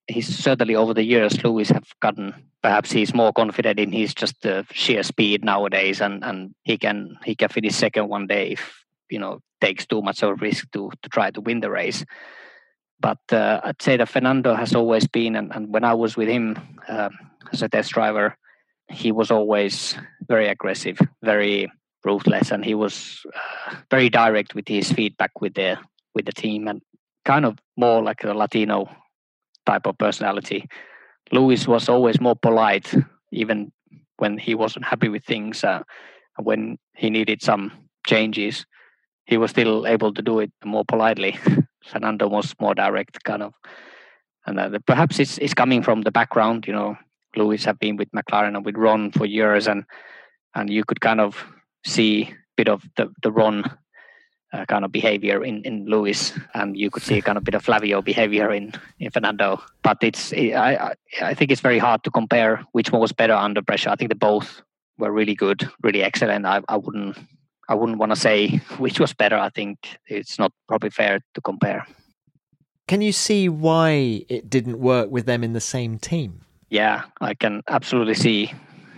[0.07, 2.33] He's certainly over the years, Lewis have gotten
[2.63, 7.17] perhaps he's more confident in his just the sheer speed nowadays, and and he can
[7.25, 10.71] he can finish second one day if you know takes too much of a risk
[10.71, 12.05] to to try to win the race.
[12.99, 16.27] But uh, I'd say that Fernando has always been, and, and when I was with
[16.27, 17.09] him uh,
[17.53, 18.35] as a test driver,
[18.89, 19.95] he was always
[20.27, 21.71] very aggressive, very
[22.03, 25.77] ruthless, and he was uh, very direct with his feedback with the
[26.15, 26.81] with the team, and
[27.23, 28.89] kind of more like a Latino
[29.67, 30.67] type of personality.
[31.31, 32.93] Lewis was always more polite,
[33.31, 33.71] even
[34.17, 35.63] when he wasn't happy with things.
[35.63, 35.83] Uh,
[36.37, 37.71] when he needed some
[38.07, 38.65] changes,
[39.25, 41.37] he was still able to do it more politely.
[41.85, 43.53] Fernando was more direct, kind of,
[44.45, 46.65] and uh, perhaps it's it's coming from the background.
[46.67, 46.97] You know,
[47.35, 49.83] Lewis have been with McLaren and with Ron for years, and
[50.55, 51.45] and you could kind of
[51.85, 53.63] see a bit of the the Ron
[54.53, 57.63] uh, kind of behavior in in Lewis, and you could see kind of bit of
[57.63, 59.61] Flavio behavior in in Fernando.
[59.83, 63.61] But it's I I think it's very hard to compare which one was better under
[63.61, 63.89] pressure.
[63.89, 64.61] I think they both
[64.97, 66.45] were really good, really excellent.
[66.45, 67.17] I I wouldn't
[67.69, 69.37] I wouldn't want to say which was better.
[69.37, 69.77] I think
[70.07, 71.85] it's not probably fair to compare.
[72.87, 76.41] Can you see why it didn't work with them in the same team?
[76.69, 78.53] Yeah, I can absolutely see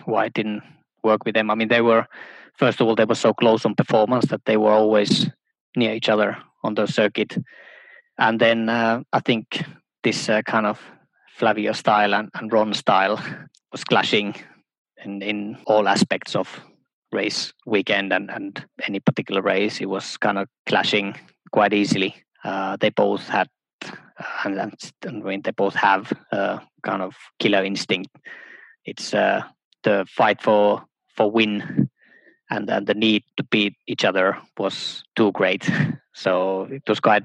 [0.06, 0.62] why it didn't
[1.04, 1.50] work with them.
[1.50, 2.08] I mean, they were,
[2.54, 5.30] first of all, they were so close on performance that they were always
[5.76, 7.38] near each other on the circuit.
[8.18, 9.64] And then uh, I think
[10.04, 10.80] this uh, kind of
[11.36, 13.22] Flavio style and, and Ron style
[13.72, 14.36] was clashing
[15.04, 16.60] in, in all aspects of
[17.12, 19.80] race weekend and, and any particular race.
[19.80, 21.16] It was kind of clashing
[21.52, 22.16] quite easily.
[22.44, 23.48] Uh, they both had,
[23.86, 23.92] uh,
[24.46, 24.74] and, and,
[25.06, 28.10] I mean, they both have uh, kind of killer instinct.
[28.86, 29.44] It's uh,
[29.84, 30.84] the fight for
[31.16, 31.90] for win,
[32.50, 35.70] and, and the need to beat each other was too great.
[36.12, 37.24] So it was quite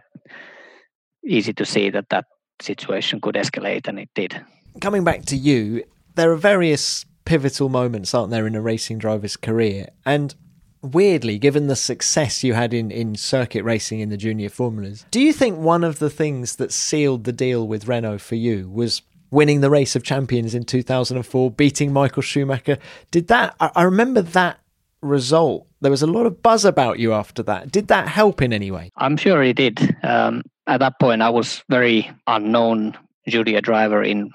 [1.27, 2.27] easy to see that that
[2.63, 4.41] situation could escalate, and it did.
[4.81, 5.83] Coming back to you,
[6.15, 9.89] there are various pivotal moments, aren't there, in a racing driver's career?
[10.07, 10.33] And
[10.81, 15.21] weirdly, given the success you had in, in circuit racing in the junior formulas, do
[15.21, 19.03] you think one of the things that sealed the deal with Renault for you was
[19.31, 22.79] winning the race of champions in 2004, beating Michael Schumacher?
[23.11, 24.61] Did that, I, I remember that
[25.05, 25.67] result.
[25.81, 27.71] There was a lot of buzz about you after that.
[27.71, 28.91] Did that help in any way?
[28.97, 29.97] I'm sure it did.
[30.03, 32.97] Um, at that point, I was very unknown
[33.29, 34.31] junior driver in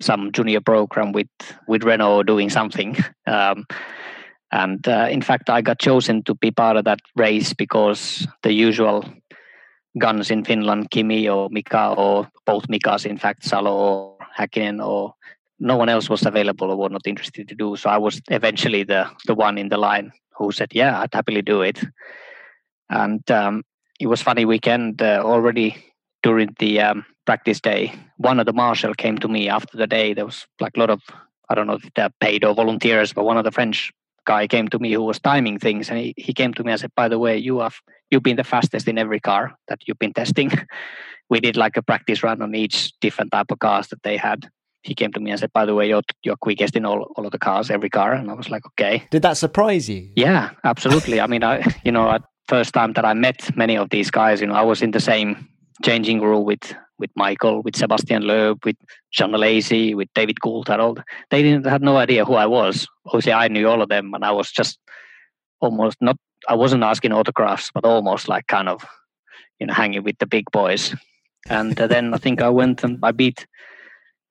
[0.00, 1.28] some junior program with
[1.66, 2.96] with Renault doing something.
[3.26, 3.66] Um,
[4.50, 8.52] and uh, in fact, I got chosen to be part of that race because the
[8.52, 9.04] usual
[9.98, 15.12] guns in Finland, Kimi or Mika, or both Mikas, in fact, Salo or Häkkinen, or
[15.60, 17.76] no one else was available or were not interested to do.
[17.76, 21.42] So I was eventually the the one in the line who said, "Yeah, I'd happily
[21.42, 21.82] do it."
[22.90, 23.64] And um,
[24.00, 25.76] it was funny weekend uh, already
[26.22, 27.92] during the um, practice day.
[28.16, 30.14] One of the marshal came to me after the day.
[30.14, 31.02] There was like a lot of
[31.48, 33.92] I don't know if they're paid or volunteers, but one of the French
[34.26, 36.80] guy came to me who was timing things, and he, he came to me and
[36.80, 37.76] said, "By the way, you have
[38.10, 40.50] you've been the fastest in every car that you've been testing."
[41.30, 44.48] we did like a practice run on each different type of cars that they had.
[44.88, 47.26] He came to me and said, "By the way, you're you're quickest in all, all
[47.26, 50.10] of the cars, every car." And I was like, "Okay." Did that surprise you?
[50.16, 51.20] Yeah, absolutely.
[51.20, 54.40] I mean, I you know, at first time that I met many of these guys,
[54.40, 55.46] you know, I was in the same
[55.82, 58.76] changing room with with Michael, with Sebastian Loeb, with
[59.12, 61.02] Jean Alesi, with David Coulthard.
[61.30, 62.86] They didn't had no idea who I was.
[63.06, 64.78] Obviously, I knew all of them, and I was just
[65.60, 66.16] almost not.
[66.48, 68.84] I wasn't asking autographs, but almost like kind of,
[69.58, 70.94] you know, hanging with the big boys.
[71.48, 73.46] And then I think I went and I beat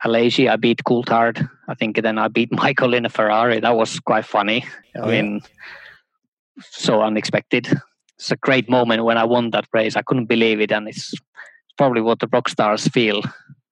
[0.06, 1.50] Alesi, I beat Coulthard.
[1.68, 3.60] I think then I beat Michael in a Ferrari.
[3.60, 4.66] That was quite funny.
[4.95, 5.22] I yeah.
[5.22, 5.41] mean,
[6.60, 7.68] so unexpected.
[8.18, 9.95] It's a great moment when I won that race.
[9.95, 11.14] I couldn't believe it, and it's
[11.78, 13.22] probably what the rock stars feel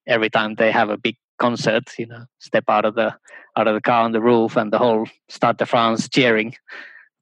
[0.07, 1.91] every time they have a big concert.
[1.97, 3.15] You know, step out of the
[3.57, 6.55] out of the car on the roof, and the whole Stade de France cheering.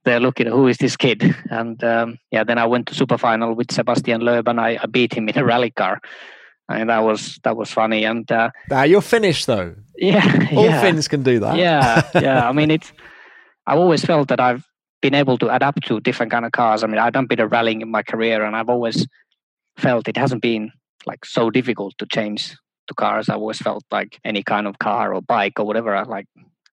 [0.06, 1.34] They're looking, who is this kid?
[1.49, 4.86] And um, yeah, then I went to super final with Sebastian Loeb, and I, I
[4.86, 6.01] beat him in a rally car
[6.70, 8.03] and that was that was funny.
[8.03, 9.76] And uh, now you're finished though.
[9.97, 10.82] Yeah, all yeah.
[10.82, 11.57] Finns can do that.
[11.57, 12.47] Yeah, yeah.
[12.47, 12.91] I mean, it's.
[13.66, 14.66] I've always felt that I've
[15.01, 16.84] been able to adapt to different kind of cars.
[16.84, 19.07] I mean, I've done a bit of rallying in my career, and I've always
[19.78, 20.72] felt it hasn't been
[21.05, 22.55] like so difficult to change
[22.88, 23.30] to cars.
[23.30, 26.26] I always felt like any kind of car or bike or whatever, I like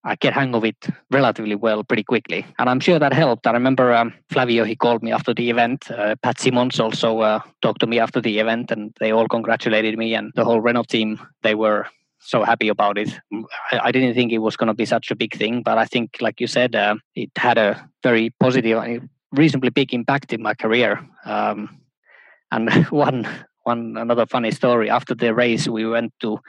[0.03, 2.45] I get hang of it relatively well pretty quickly.
[2.57, 3.45] And I'm sure that helped.
[3.45, 5.91] I remember um, Flavio, he called me after the event.
[5.91, 9.97] Uh, Pat Symonds also uh, talked to me after the event and they all congratulated
[9.97, 11.85] me and the whole Renault team, they were
[12.19, 13.19] so happy about it.
[13.71, 15.85] I, I didn't think it was going to be such a big thing, but I
[15.85, 20.53] think, like you said, uh, it had a very positive, reasonably big impact in my
[20.53, 21.07] career.
[21.25, 21.79] Um,
[22.51, 23.27] and one,
[23.63, 26.39] one another funny story after the race, we went to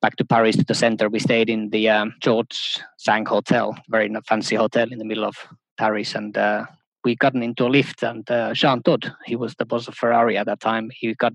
[0.00, 1.08] back to Paris to the center.
[1.08, 5.36] We stayed in the um, George Cinq Hotel, very fancy hotel in the middle of
[5.78, 6.66] Paris, and uh,
[7.04, 8.02] we got into a lift.
[8.02, 10.90] And uh, Jean Todt, he was the boss of Ferrari at that time.
[10.94, 11.32] He got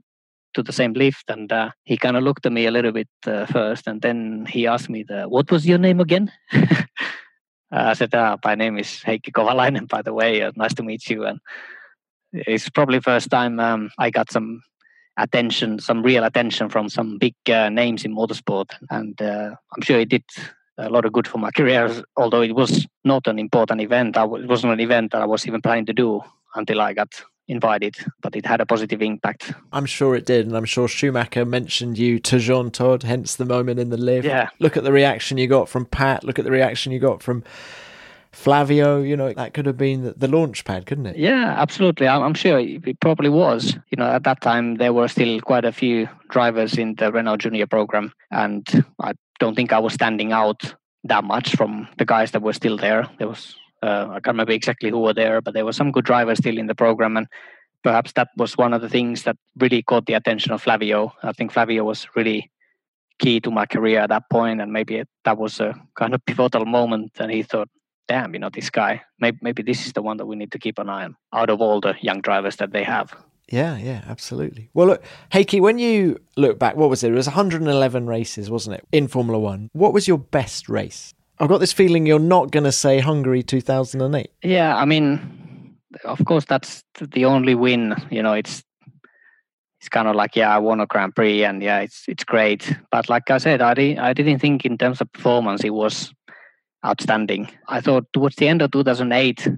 [0.55, 3.09] to the same lift, and uh, he kind of looked at me a little bit
[3.27, 6.31] uh, first, and then he asked me, the, "What was your name again?"
[7.71, 9.87] I said, ah, "My name is Heikki Kovalainen.
[9.87, 11.39] By the way, uh, nice to meet you." And
[12.31, 14.61] it's probably first time um, I got some
[15.17, 19.99] attention, some real attention from some big uh, names in motorsport, and uh, I'm sure
[19.99, 20.23] it did
[20.77, 22.03] a lot of good for my career.
[22.17, 25.47] Although it was not an important event, w- it wasn't an event that I was
[25.47, 26.21] even planning to do
[26.55, 29.53] until I got invited, but it had a positive impact.
[29.71, 33.45] I'm sure it did, and I'm sure Schumacher mentioned you to Jean Todt, hence the
[33.45, 34.25] moment in the live.
[34.25, 34.49] Yeah.
[34.59, 36.23] Look at the reaction you got from Pat.
[36.23, 37.43] Look at the reaction you got from
[38.35, 41.17] Flavio, you know, that could have been the, launch pad, couldn't it?
[41.17, 42.05] Yeah, absolutely.
[42.05, 43.75] I'm, I'm, sure it probably was.
[43.91, 47.37] You know, at that time, there were still quite a few drivers in the Renault
[47.37, 50.75] Junior program, and I don't think I was standing out
[51.05, 53.09] that much from the guys that were still there.
[53.19, 56.05] There was, uh, I can't remember exactly who were there, but there were some good
[56.05, 57.27] drivers still in the program, and
[57.83, 61.13] perhaps that was one of the things that really caught the attention of Flavio.
[61.23, 62.51] I think Flavio was really
[63.17, 66.65] key to my career at that point, and maybe that was a kind of pivotal
[66.65, 67.69] moment, and he thought,
[68.07, 70.59] damn, you know, this guy, maybe, maybe this is the one that we need to
[70.59, 73.15] keep an eye on out of all the young drivers that they have.
[73.49, 74.69] Yeah, yeah, absolutely.
[74.73, 77.11] Well, look, Heikki, when you look back, what was it?
[77.11, 79.69] It was 111 races, wasn't it, in Formula One?
[79.73, 81.13] What was your best race?
[81.39, 84.31] I've got this feeling you're not going to say Hungary 2008.
[84.41, 85.75] Yeah, I mean,
[86.05, 87.95] of course, that's the only win.
[88.09, 88.63] You know, it's
[89.79, 92.75] it's kind of like, yeah, I won a Grand Prix, and yeah, it's it's great.
[92.89, 96.13] But like I said, I didn't I didn't think in terms of performance it was
[96.85, 97.49] outstanding.
[97.67, 99.49] I thought towards the end of 2008,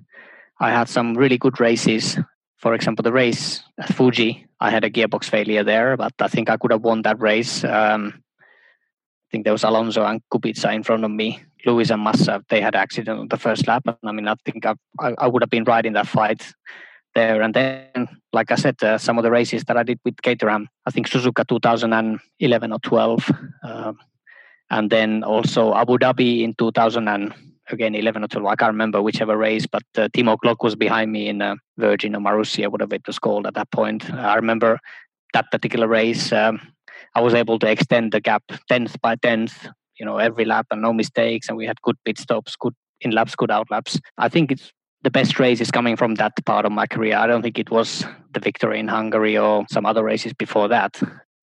[0.60, 2.18] I had some really good races.
[2.58, 6.50] for example, the race at Fuji, I had a gearbox failure there, but I think
[6.50, 7.64] I could have won that race.
[7.64, 8.24] Um,
[9.28, 11.40] I think there was Alonso and Kubica in front of me.
[11.66, 13.84] Lewis and Massa, they had accident on the first lap.
[13.86, 16.54] And I mean, I think I, I, I would have been right in that fight
[17.14, 17.42] there.
[17.42, 20.70] And then, like I said, uh, some of the races that I did with Caterham,
[20.86, 23.32] I think Suzuka 2011 or 12,
[23.64, 23.94] uh,
[24.70, 27.34] and then also Abu Dhabi in 2000 and
[27.70, 28.48] again 11 or 12.
[28.48, 32.16] I can't remember whichever race, but uh, Timo Glock was behind me in uh, Virgin
[32.16, 34.12] or Marussia, whatever it was called at that point.
[34.14, 34.80] I remember
[35.34, 36.32] that particular race.
[36.32, 36.60] Um,
[37.16, 39.68] I was able to extend the gap tenth by tenth,
[40.00, 43.12] you know, every lap and no mistakes, and we had good pit stops, good in
[43.12, 44.00] laps, good out laps.
[44.18, 44.72] I think it's
[45.04, 47.18] the best race is coming from that part of my career.
[47.18, 51.00] I don't think it was the victory in Hungary or some other races before that.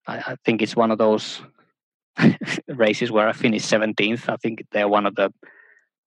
[0.07, 1.41] I, I think it's one of those
[2.69, 4.29] races where I finished 17th.
[4.29, 5.33] I think they're one of the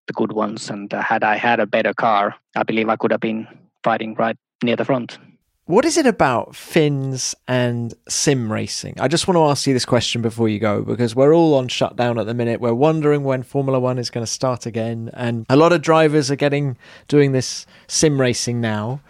[0.08, 0.70] the good ones.
[0.70, 3.48] And uh, had I had a better car, I believe I could have been
[3.84, 5.18] fighting right near the front.
[5.66, 8.96] What is it about Finns and sim racing?
[9.02, 11.68] I just want to ask you this question before you go because we're all on
[11.68, 12.62] shutdown at the minute.
[12.62, 16.32] We're wondering when Formula One is going to start again, and a lot of drivers
[16.32, 16.78] are getting
[17.10, 19.02] doing this sim racing now.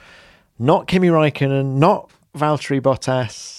[0.57, 3.56] Not Kimi Raikkonen, not Valtteri Bottas,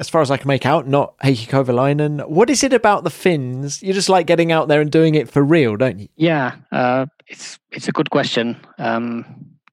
[0.00, 2.26] as far as I can make out, not Heikki Kovalainen.
[2.26, 3.82] What is it about the Finns?
[3.82, 6.08] You just like getting out there and doing it for real, don't you?
[6.16, 8.56] Yeah, uh, it's it's a good question.
[8.78, 9.26] Um,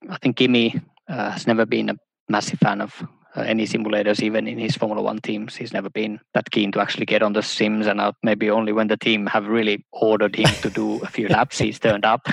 [0.09, 1.95] I think Kimi uh, has never been a
[2.27, 3.07] massive fan of
[3.37, 5.55] uh, any simulators, even in his Formula One teams.
[5.55, 8.73] He's never been that keen to actually get on the sims, and uh, maybe only
[8.73, 12.27] when the team have really ordered him to do a few laps, he's turned up.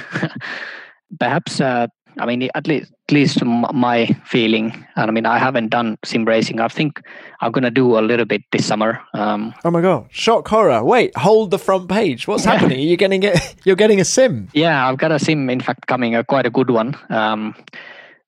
[1.21, 1.87] Perhaps, uh,
[2.19, 6.25] I mean, at least, at least my feeling, and I mean, I haven't done sim
[6.25, 6.61] racing.
[6.61, 7.01] I think
[7.41, 9.01] I'm gonna do a little bit this summer.
[9.15, 10.07] Um, oh my god!
[10.11, 10.85] Shock horror!
[10.85, 12.27] Wait, hold the front page.
[12.27, 12.81] What's happening?
[12.81, 13.57] You're getting it.
[13.65, 14.49] You're getting a sim.
[14.55, 15.51] Yeah, I've got a sim.
[15.51, 16.97] In fact, coming, a, quite a good one.
[17.11, 17.55] Um,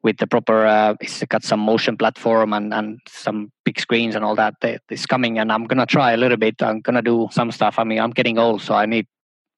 [0.07, 4.25] with the proper uh, it's got some motion platform and, and some big screens and
[4.25, 7.51] all that it's coming and i'm gonna try a little bit i'm gonna do some
[7.51, 9.07] stuff i mean i'm getting old so i need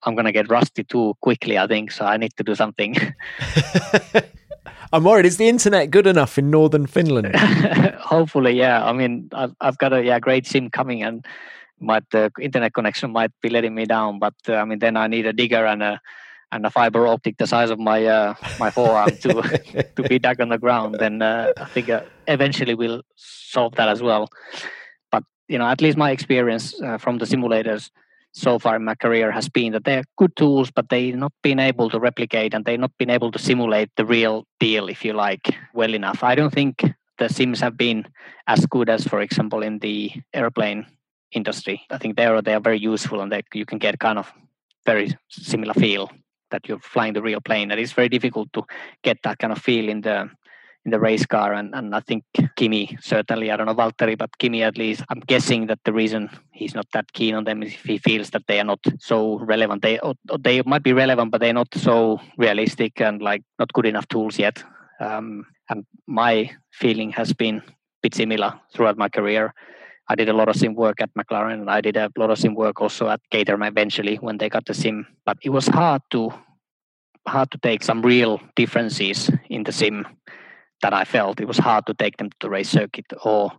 [0.03, 2.95] i'm gonna get rusty too quickly i think so i need to do something.
[4.91, 7.35] I'm worried is the internet good enough in northern finland?
[7.99, 8.83] Hopefully yeah.
[8.83, 11.23] I mean I've, I've got a yeah great sim coming and
[11.79, 15.07] my the internet connection might be letting me down but uh, i mean then i
[15.07, 16.01] need a digger and a
[16.51, 19.41] and a fiber optic the size of my uh, my forearm to
[19.95, 23.87] to be dug on the ground, then uh, I think uh, eventually we'll solve that
[23.87, 24.29] as well.
[25.11, 27.91] But you know, at least my experience uh, from the simulators
[28.31, 31.59] so far in my career has been that they're good tools, but they've not been
[31.59, 35.13] able to replicate and they've not been able to simulate the real deal, if you
[35.13, 36.23] like, well enough.
[36.23, 36.83] I don't think
[37.17, 38.05] the sims have been
[38.47, 40.85] as good as, for example, in the airplane
[41.31, 41.81] industry.
[41.89, 44.31] I think they are they are very useful and that you can get kind of
[44.85, 46.09] very similar feel
[46.51, 47.71] that you're flying the real plane.
[47.71, 48.63] And it's very difficult to
[49.03, 50.29] get that kind of feel in the
[50.85, 51.53] in the race car.
[51.53, 52.23] And, and I think
[52.55, 56.29] Kimi certainly, I don't know Valtteri, but Kimi at least, I'm guessing that the reason
[56.51, 59.39] he's not that keen on them is if he feels that they are not so
[59.39, 59.81] relevant.
[59.81, 59.99] They
[60.39, 64.39] they might be relevant, but they're not so realistic and like not good enough tools
[64.39, 64.63] yet.
[64.99, 67.63] Um, and my feeling has been a
[68.01, 69.53] bit similar throughout my career.
[70.11, 72.39] I did a lot of sim work at McLaren and I did a lot of
[72.39, 75.05] sim work also at Caterham eventually when they got the sim.
[75.23, 76.33] But it was hard to
[77.27, 80.07] hard to take some real differences in the sim
[80.81, 81.39] that I felt.
[81.39, 83.51] It was hard to take them to the race circuit or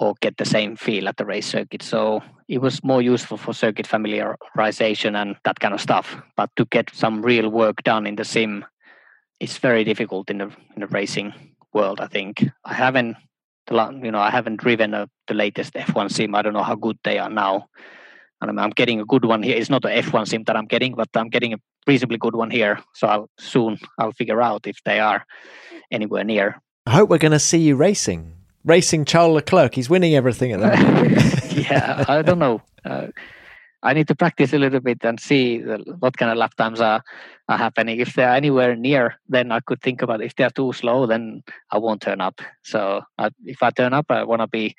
[0.00, 1.82] or get the same feel at the race circuit.
[1.82, 6.22] So it was more useful for circuit familiarization and that kind of stuff.
[6.36, 8.64] But to get some real work done in the sim,
[9.40, 11.32] it's very difficult in the in the racing
[11.72, 12.00] world.
[12.00, 13.16] I think I haven't
[13.70, 16.34] you know, I haven't driven a, the latest F1 sim.
[16.34, 17.68] I don't know how good they are now.
[18.40, 19.56] And I'm, I'm, getting a good one here.
[19.56, 22.50] It's not a F1 sim that I'm getting, but I'm getting a reasonably good one
[22.50, 22.80] here.
[22.94, 25.26] So I'll soon I'll figure out if they are
[25.90, 26.60] anywhere near.
[26.86, 28.32] I hope we're going to see you racing,
[28.64, 29.74] racing Charles Leclerc.
[29.74, 31.52] He's winning everything at the moment.
[31.70, 32.62] yeah, I don't know.
[32.84, 33.08] Uh,
[33.82, 37.02] I need to practice a little bit and see what kind of lap times are,
[37.48, 38.00] are happening.
[38.00, 40.26] If they're anywhere near, then I could think about it.
[40.26, 42.40] if they're too slow, then I won't turn up.
[42.62, 44.74] So I, if I turn up, I want to be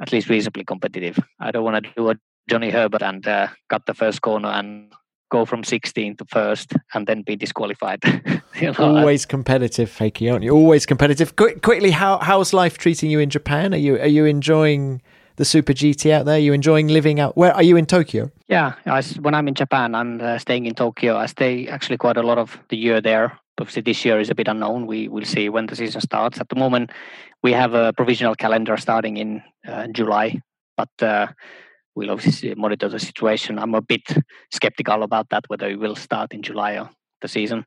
[0.00, 1.18] at least reasonably competitive.
[1.40, 2.14] I don't want to do a
[2.48, 4.92] Johnny Herbert and uh, cut the first corner and
[5.30, 8.00] go from 16 to first and then be disqualified.
[8.60, 10.52] you know, Always competitive, Heikki, aren't you?
[10.52, 11.36] Always competitive.
[11.36, 13.74] Qu- quickly, how how's life treating you in Japan?
[13.74, 15.02] Are you are you enjoying?
[15.36, 16.36] the Super GT out there?
[16.36, 17.36] Are you enjoying living out?
[17.36, 18.30] Where are you in Tokyo?
[18.48, 21.16] Yeah, I, when I'm in Japan, I'm uh, staying in Tokyo.
[21.16, 23.38] I stay actually quite a lot of the year there.
[23.58, 24.86] Obviously, this year is a bit unknown.
[24.86, 26.40] We will see when the season starts.
[26.40, 26.90] At the moment,
[27.42, 30.40] we have a provisional calendar starting in uh, July,
[30.76, 31.28] but uh,
[31.96, 33.58] we'll obviously monitor the situation.
[33.58, 34.02] I'm a bit
[34.52, 36.90] skeptical about that whether it will start in July or
[37.22, 37.64] the season.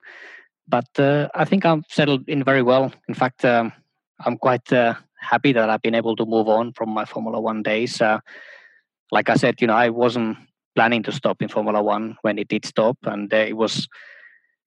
[0.68, 2.94] But uh, I think I'm settled in very well.
[3.08, 3.74] In fact, um,
[4.24, 7.64] I'm quite uh, happy that I've been able to move on from my Formula One
[7.64, 8.00] days.
[8.00, 8.20] Uh,
[9.12, 10.38] like I said, you know, I wasn't
[10.76, 13.88] planning to stop in Formula One when it did stop, and uh, it was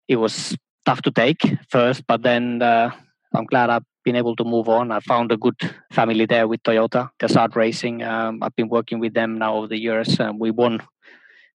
[0.09, 1.41] it was tough to take
[1.71, 2.91] first, but then uh,
[3.33, 4.90] I'm glad I've been able to move on.
[4.90, 5.59] I found a good
[5.92, 8.03] family there with Toyota, the SARD Racing.
[8.03, 10.82] Um, I've been working with them now over the years, we won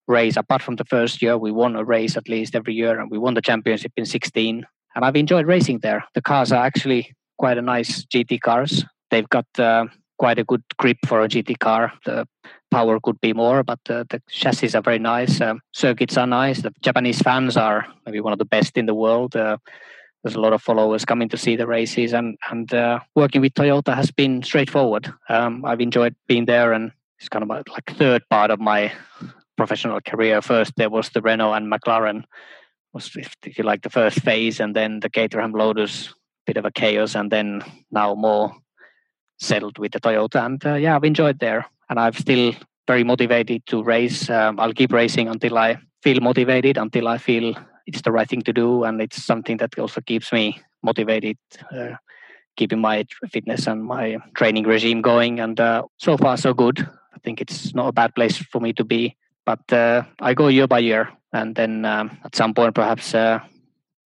[0.08, 0.38] race.
[0.38, 3.18] Apart from the first year we won a race at least every year and we
[3.18, 6.04] won the championship in 16 and i've enjoyed racing there.
[6.16, 8.84] The cars are actually quite a nice gt cars.
[9.12, 9.86] They've got uh,
[10.18, 11.94] quite a good grip for a gt car.
[12.06, 12.28] The
[12.72, 15.42] power could be more but uh, the chassis are very nice.
[15.42, 16.62] Um, circuits are nice.
[16.62, 19.36] The japanese fans are maybe one of the best in the world.
[19.36, 19.58] Uh,
[20.24, 23.54] there's a lot of followers coming to see the races and and uh, working with
[23.54, 28.24] toyota has been straightforward um, i've enjoyed being there and it's kind of like third
[28.30, 28.92] part of my
[29.58, 30.42] professional career.
[30.42, 32.24] First, there was the Renault and McLaren,
[32.94, 36.14] was if you like the first phase, and then the Caterham Lotus,
[36.46, 38.56] bit of a chaos, and then now more
[39.40, 40.46] settled with the Toyota.
[40.46, 42.54] And uh, yeah, I've enjoyed there, and I'm still
[42.88, 44.30] very motivated to race.
[44.30, 47.56] Um, I'll keep racing until I feel motivated, until I feel
[47.88, 51.38] it's the right thing to do, and it's something that also keeps me motivated.
[51.72, 51.96] Uh,
[52.56, 57.20] keeping my fitness and my training regime going and uh, so far so good i
[57.20, 59.16] think it's not a bad place for me to be
[59.48, 63.40] but uh, I go year by year, and then um, at some point perhaps uh,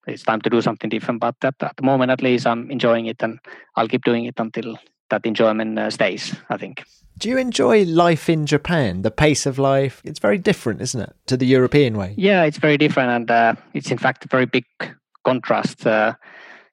[0.06, 1.20] it's time to do something different.
[1.20, 3.40] But at, at, the moment, at least, I'm enjoying it, and
[3.76, 4.78] I'll keep doing it until
[5.10, 6.36] that enjoyment uh, stays.
[6.48, 6.84] I think.
[7.18, 9.04] Do you enjoy life in Japan?
[9.04, 12.16] The pace of life, it's very different, isn't it, to the European way?
[12.18, 14.66] Yeah, it's very different, and uh, it's in fact a very big
[15.24, 15.86] contrast.
[15.86, 16.14] Uh,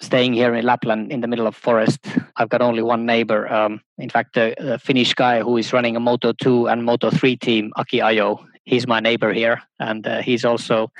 [0.01, 1.99] staying here in Lapland in the middle of forest.
[2.37, 3.53] I've got only one neighbor.
[3.53, 7.11] Um, in fact, a, the, Finnish guy who is running a Moto 2 and Moto
[7.11, 10.93] 3 team, Aki Ajo, he's my neighbor here, and uh, he's also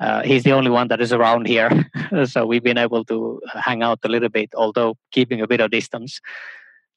[0.00, 1.70] uh, he's the only one that is around here.
[2.24, 5.70] so we've been able to hang out a little bit, although keeping a bit of
[5.70, 6.20] distance.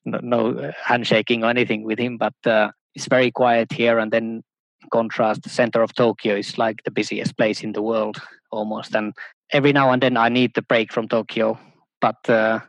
[0.08, 4.00] No, no handshaking or anything with him, but uh, it's very quiet here.
[4.00, 4.44] And then
[4.92, 8.96] contrast, the center of Tokyo is like the busiest place in the world almost.
[8.96, 9.14] And
[9.52, 11.60] every now and then I need the break from Tokyo,
[12.00, 12.60] but uh,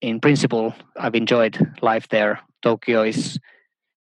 [0.00, 2.40] in principle, I've enjoyed life there.
[2.62, 3.38] Tokyo is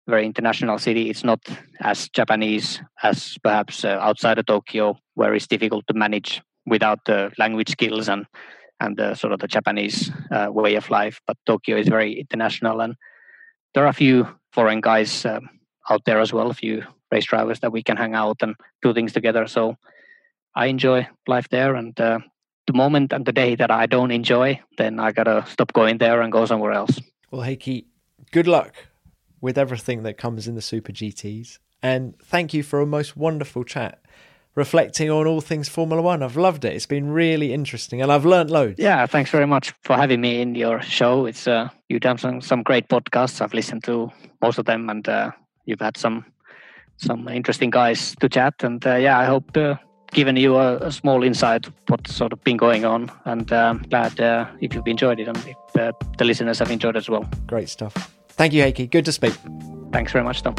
[0.09, 1.11] a very international city.
[1.11, 1.41] It's not
[1.81, 7.31] as Japanese as perhaps uh, outside of Tokyo, where it's difficult to manage without the
[7.39, 8.27] language skills and
[8.81, 11.21] and the sort of the Japanese uh, way of life.
[11.27, 12.97] But Tokyo is very international, and
[13.75, 15.49] there are a few foreign guys um,
[15.89, 18.95] out there as well, a few race drivers that we can hang out and do
[18.95, 19.47] things together.
[19.47, 19.77] So
[20.55, 22.21] I enjoy life there, and uh,
[22.67, 26.21] the moment and the day that I don't enjoy, then I gotta stop going there
[26.23, 27.01] and go somewhere else.
[27.31, 27.85] Well, Heikki,
[28.33, 28.75] good luck
[29.41, 31.59] with everything that comes in the Super GTs.
[31.83, 34.03] And thank you for a most wonderful chat
[34.55, 36.23] reflecting on all things Formula One.
[36.23, 36.75] I've loved it.
[36.75, 38.79] It's been really interesting and I've learned loads.
[38.79, 41.27] Yeah, thanks very much for having me in your show.
[41.27, 43.41] It's uh, you've done some, some great podcasts.
[43.41, 44.11] I've listened to
[44.43, 45.31] most of them and uh,
[45.67, 46.25] you've had some
[46.97, 48.55] some interesting guys to chat.
[48.63, 49.77] And uh, yeah, I hope uh,
[50.13, 53.11] given you a, a, small insight what's sort of been going on.
[53.25, 56.97] And uh, glad uh, if you've enjoyed it and if uh, the listeners have enjoyed
[56.97, 57.29] as well.
[57.47, 57.95] Great stuff.
[58.31, 58.91] Thank you, Heikki.
[58.91, 59.35] Good to speak.
[59.93, 60.55] Thanks very much, Tom.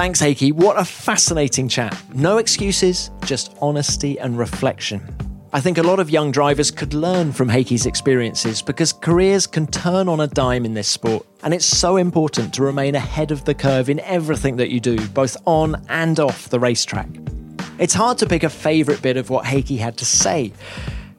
[0.00, 0.50] Thanks, Heikki.
[0.50, 1.94] What a fascinating chat.
[2.14, 5.06] No excuses, just honesty and reflection.
[5.52, 9.66] I think a lot of young drivers could learn from Heikki's experiences because careers can
[9.66, 13.44] turn on a dime in this sport, and it's so important to remain ahead of
[13.44, 17.10] the curve in everything that you do, both on and off the racetrack.
[17.78, 20.54] It's hard to pick a favourite bit of what Heikki had to say.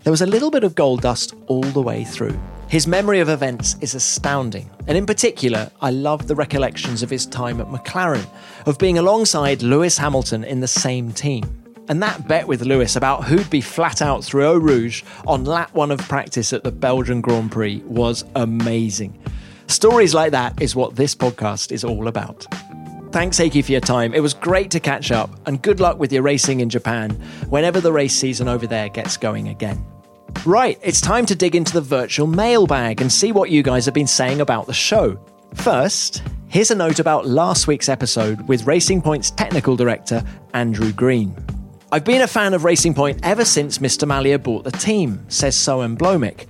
[0.04, 2.40] There was a little bit of gold dust all the way through.
[2.68, 7.28] His memory of events is astounding, and in particular, I love the recollections of his
[7.28, 8.26] time at McLaren,
[8.66, 11.44] of being alongside Lewis Hamilton in the same team.
[11.88, 15.74] And that bet with Lewis about who'd be flat out through Eau Rouge on lap
[15.74, 19.22] one of practice at the Belgian Grand Prix was amazing.
[19.68, 22.48] Stories like that is what this podcast is all about.
[23.12, 24.14] Thanks, Heikki, for your time.
[24.14, 27.12] It was great to catch up, and good luck with your racing in Japan
[27.50, 29.86] whenever the race season over there gets going again.
[30.46, 33.94] Right, it's time to dig into the virtual mailbag and see what you guys have
[33.94, 35.20] been saying about the show.
[35.54, 41.36] First, here's a note about last week's episode with Racing Point's technical director, Andrew Green.
[41.92, 44.08] I've been a fan of Racing Point ever since Mr.
[44.08, 46.48] Mallya bought the team, says Soen Blomick.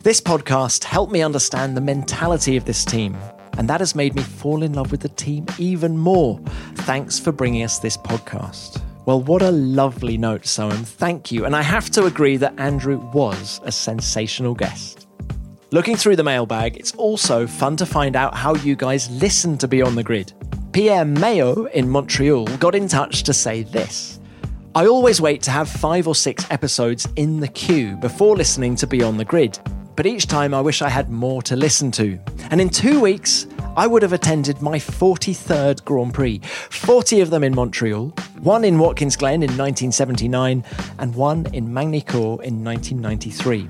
[0.00, 3.16] This podcast helped me understand the mentality of this team
[3.58, 6.38] and that has made me fall in love with the team even more.
[6.74, 8.81] Thanks for bringing us this podcast.
[9.04, 10.84] Well, what a lovely note, Soen.
[10.84, 11.44] Thank you.
[11.44, 15.08] And I have to agree that Andrew was a sensational guest.
[15.72, 19.66] Looking through the mailbag, it's also fun to find out how you guys listen to
[19.66, 20.32] Beyond the Grid.
[20.72, 24.20] Pierre Mayo in Montreal got in touch to say this
[24.74, 28.86] I always wait to have five or six episodes in the queue before listening to
[28.86, 29.58] Beyond the Grid,
[29.96, 32.18] but each time I wish I had more to listen to.
[32.50, 37.42] And in two weeks, I would have attended my 43rd Grand Prix, 40 of them
[37.42, 38.08] in Montreal,
[38.40, 40.62] one in Watkins Glen in 1979,
[40.98, 43.68] and one in Magny-Cours in 1993.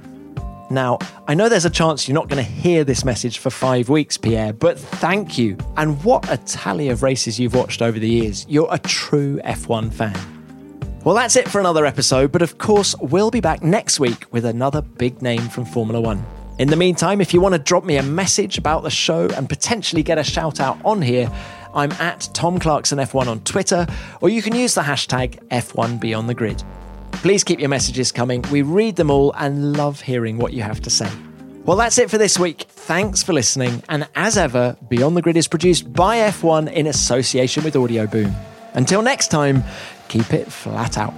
[0.71, 0.99] Now,
[1.29, 4.17] I know there's a chance you're not going to hear this message for five weeks,
[4.19, 5.57] Pierre, but thank you.
[5.77, 8.45] And what a tally of races you've watched over the years.
[8.49, 10.17] You're a true F1 fan.
[11.05, 14.45] Well, that's it for another episode, but of course, we'll be back next week with
[14.45, 16.25] another big name from Formula One.
[16.59, 19.49] In the meantime, if you want to drop me a message about the show and
[19.49, 21.31] potentially get a shout out on here,
[21.75, 23.87] I'm at Tom Clarkson F1 on Twitter,
[24.21, 26.63] or you can use the hashtag F1 Beyond the Grid.
[27.13, 28.45] Please keep your messages coming.
[28.51, 31.11] We read them all and love hearing what you have to say.
[31.65, 32.67] Well, that's it for this week.
[32.69, 33.83] Thanks for listening.
[33.89, 38.35] And as ever, Beyond the Grid is produced by F1 in association with Audioboom.
[38.75, 39.65] Until next time,
[40.09, 41.15] keep it flat out.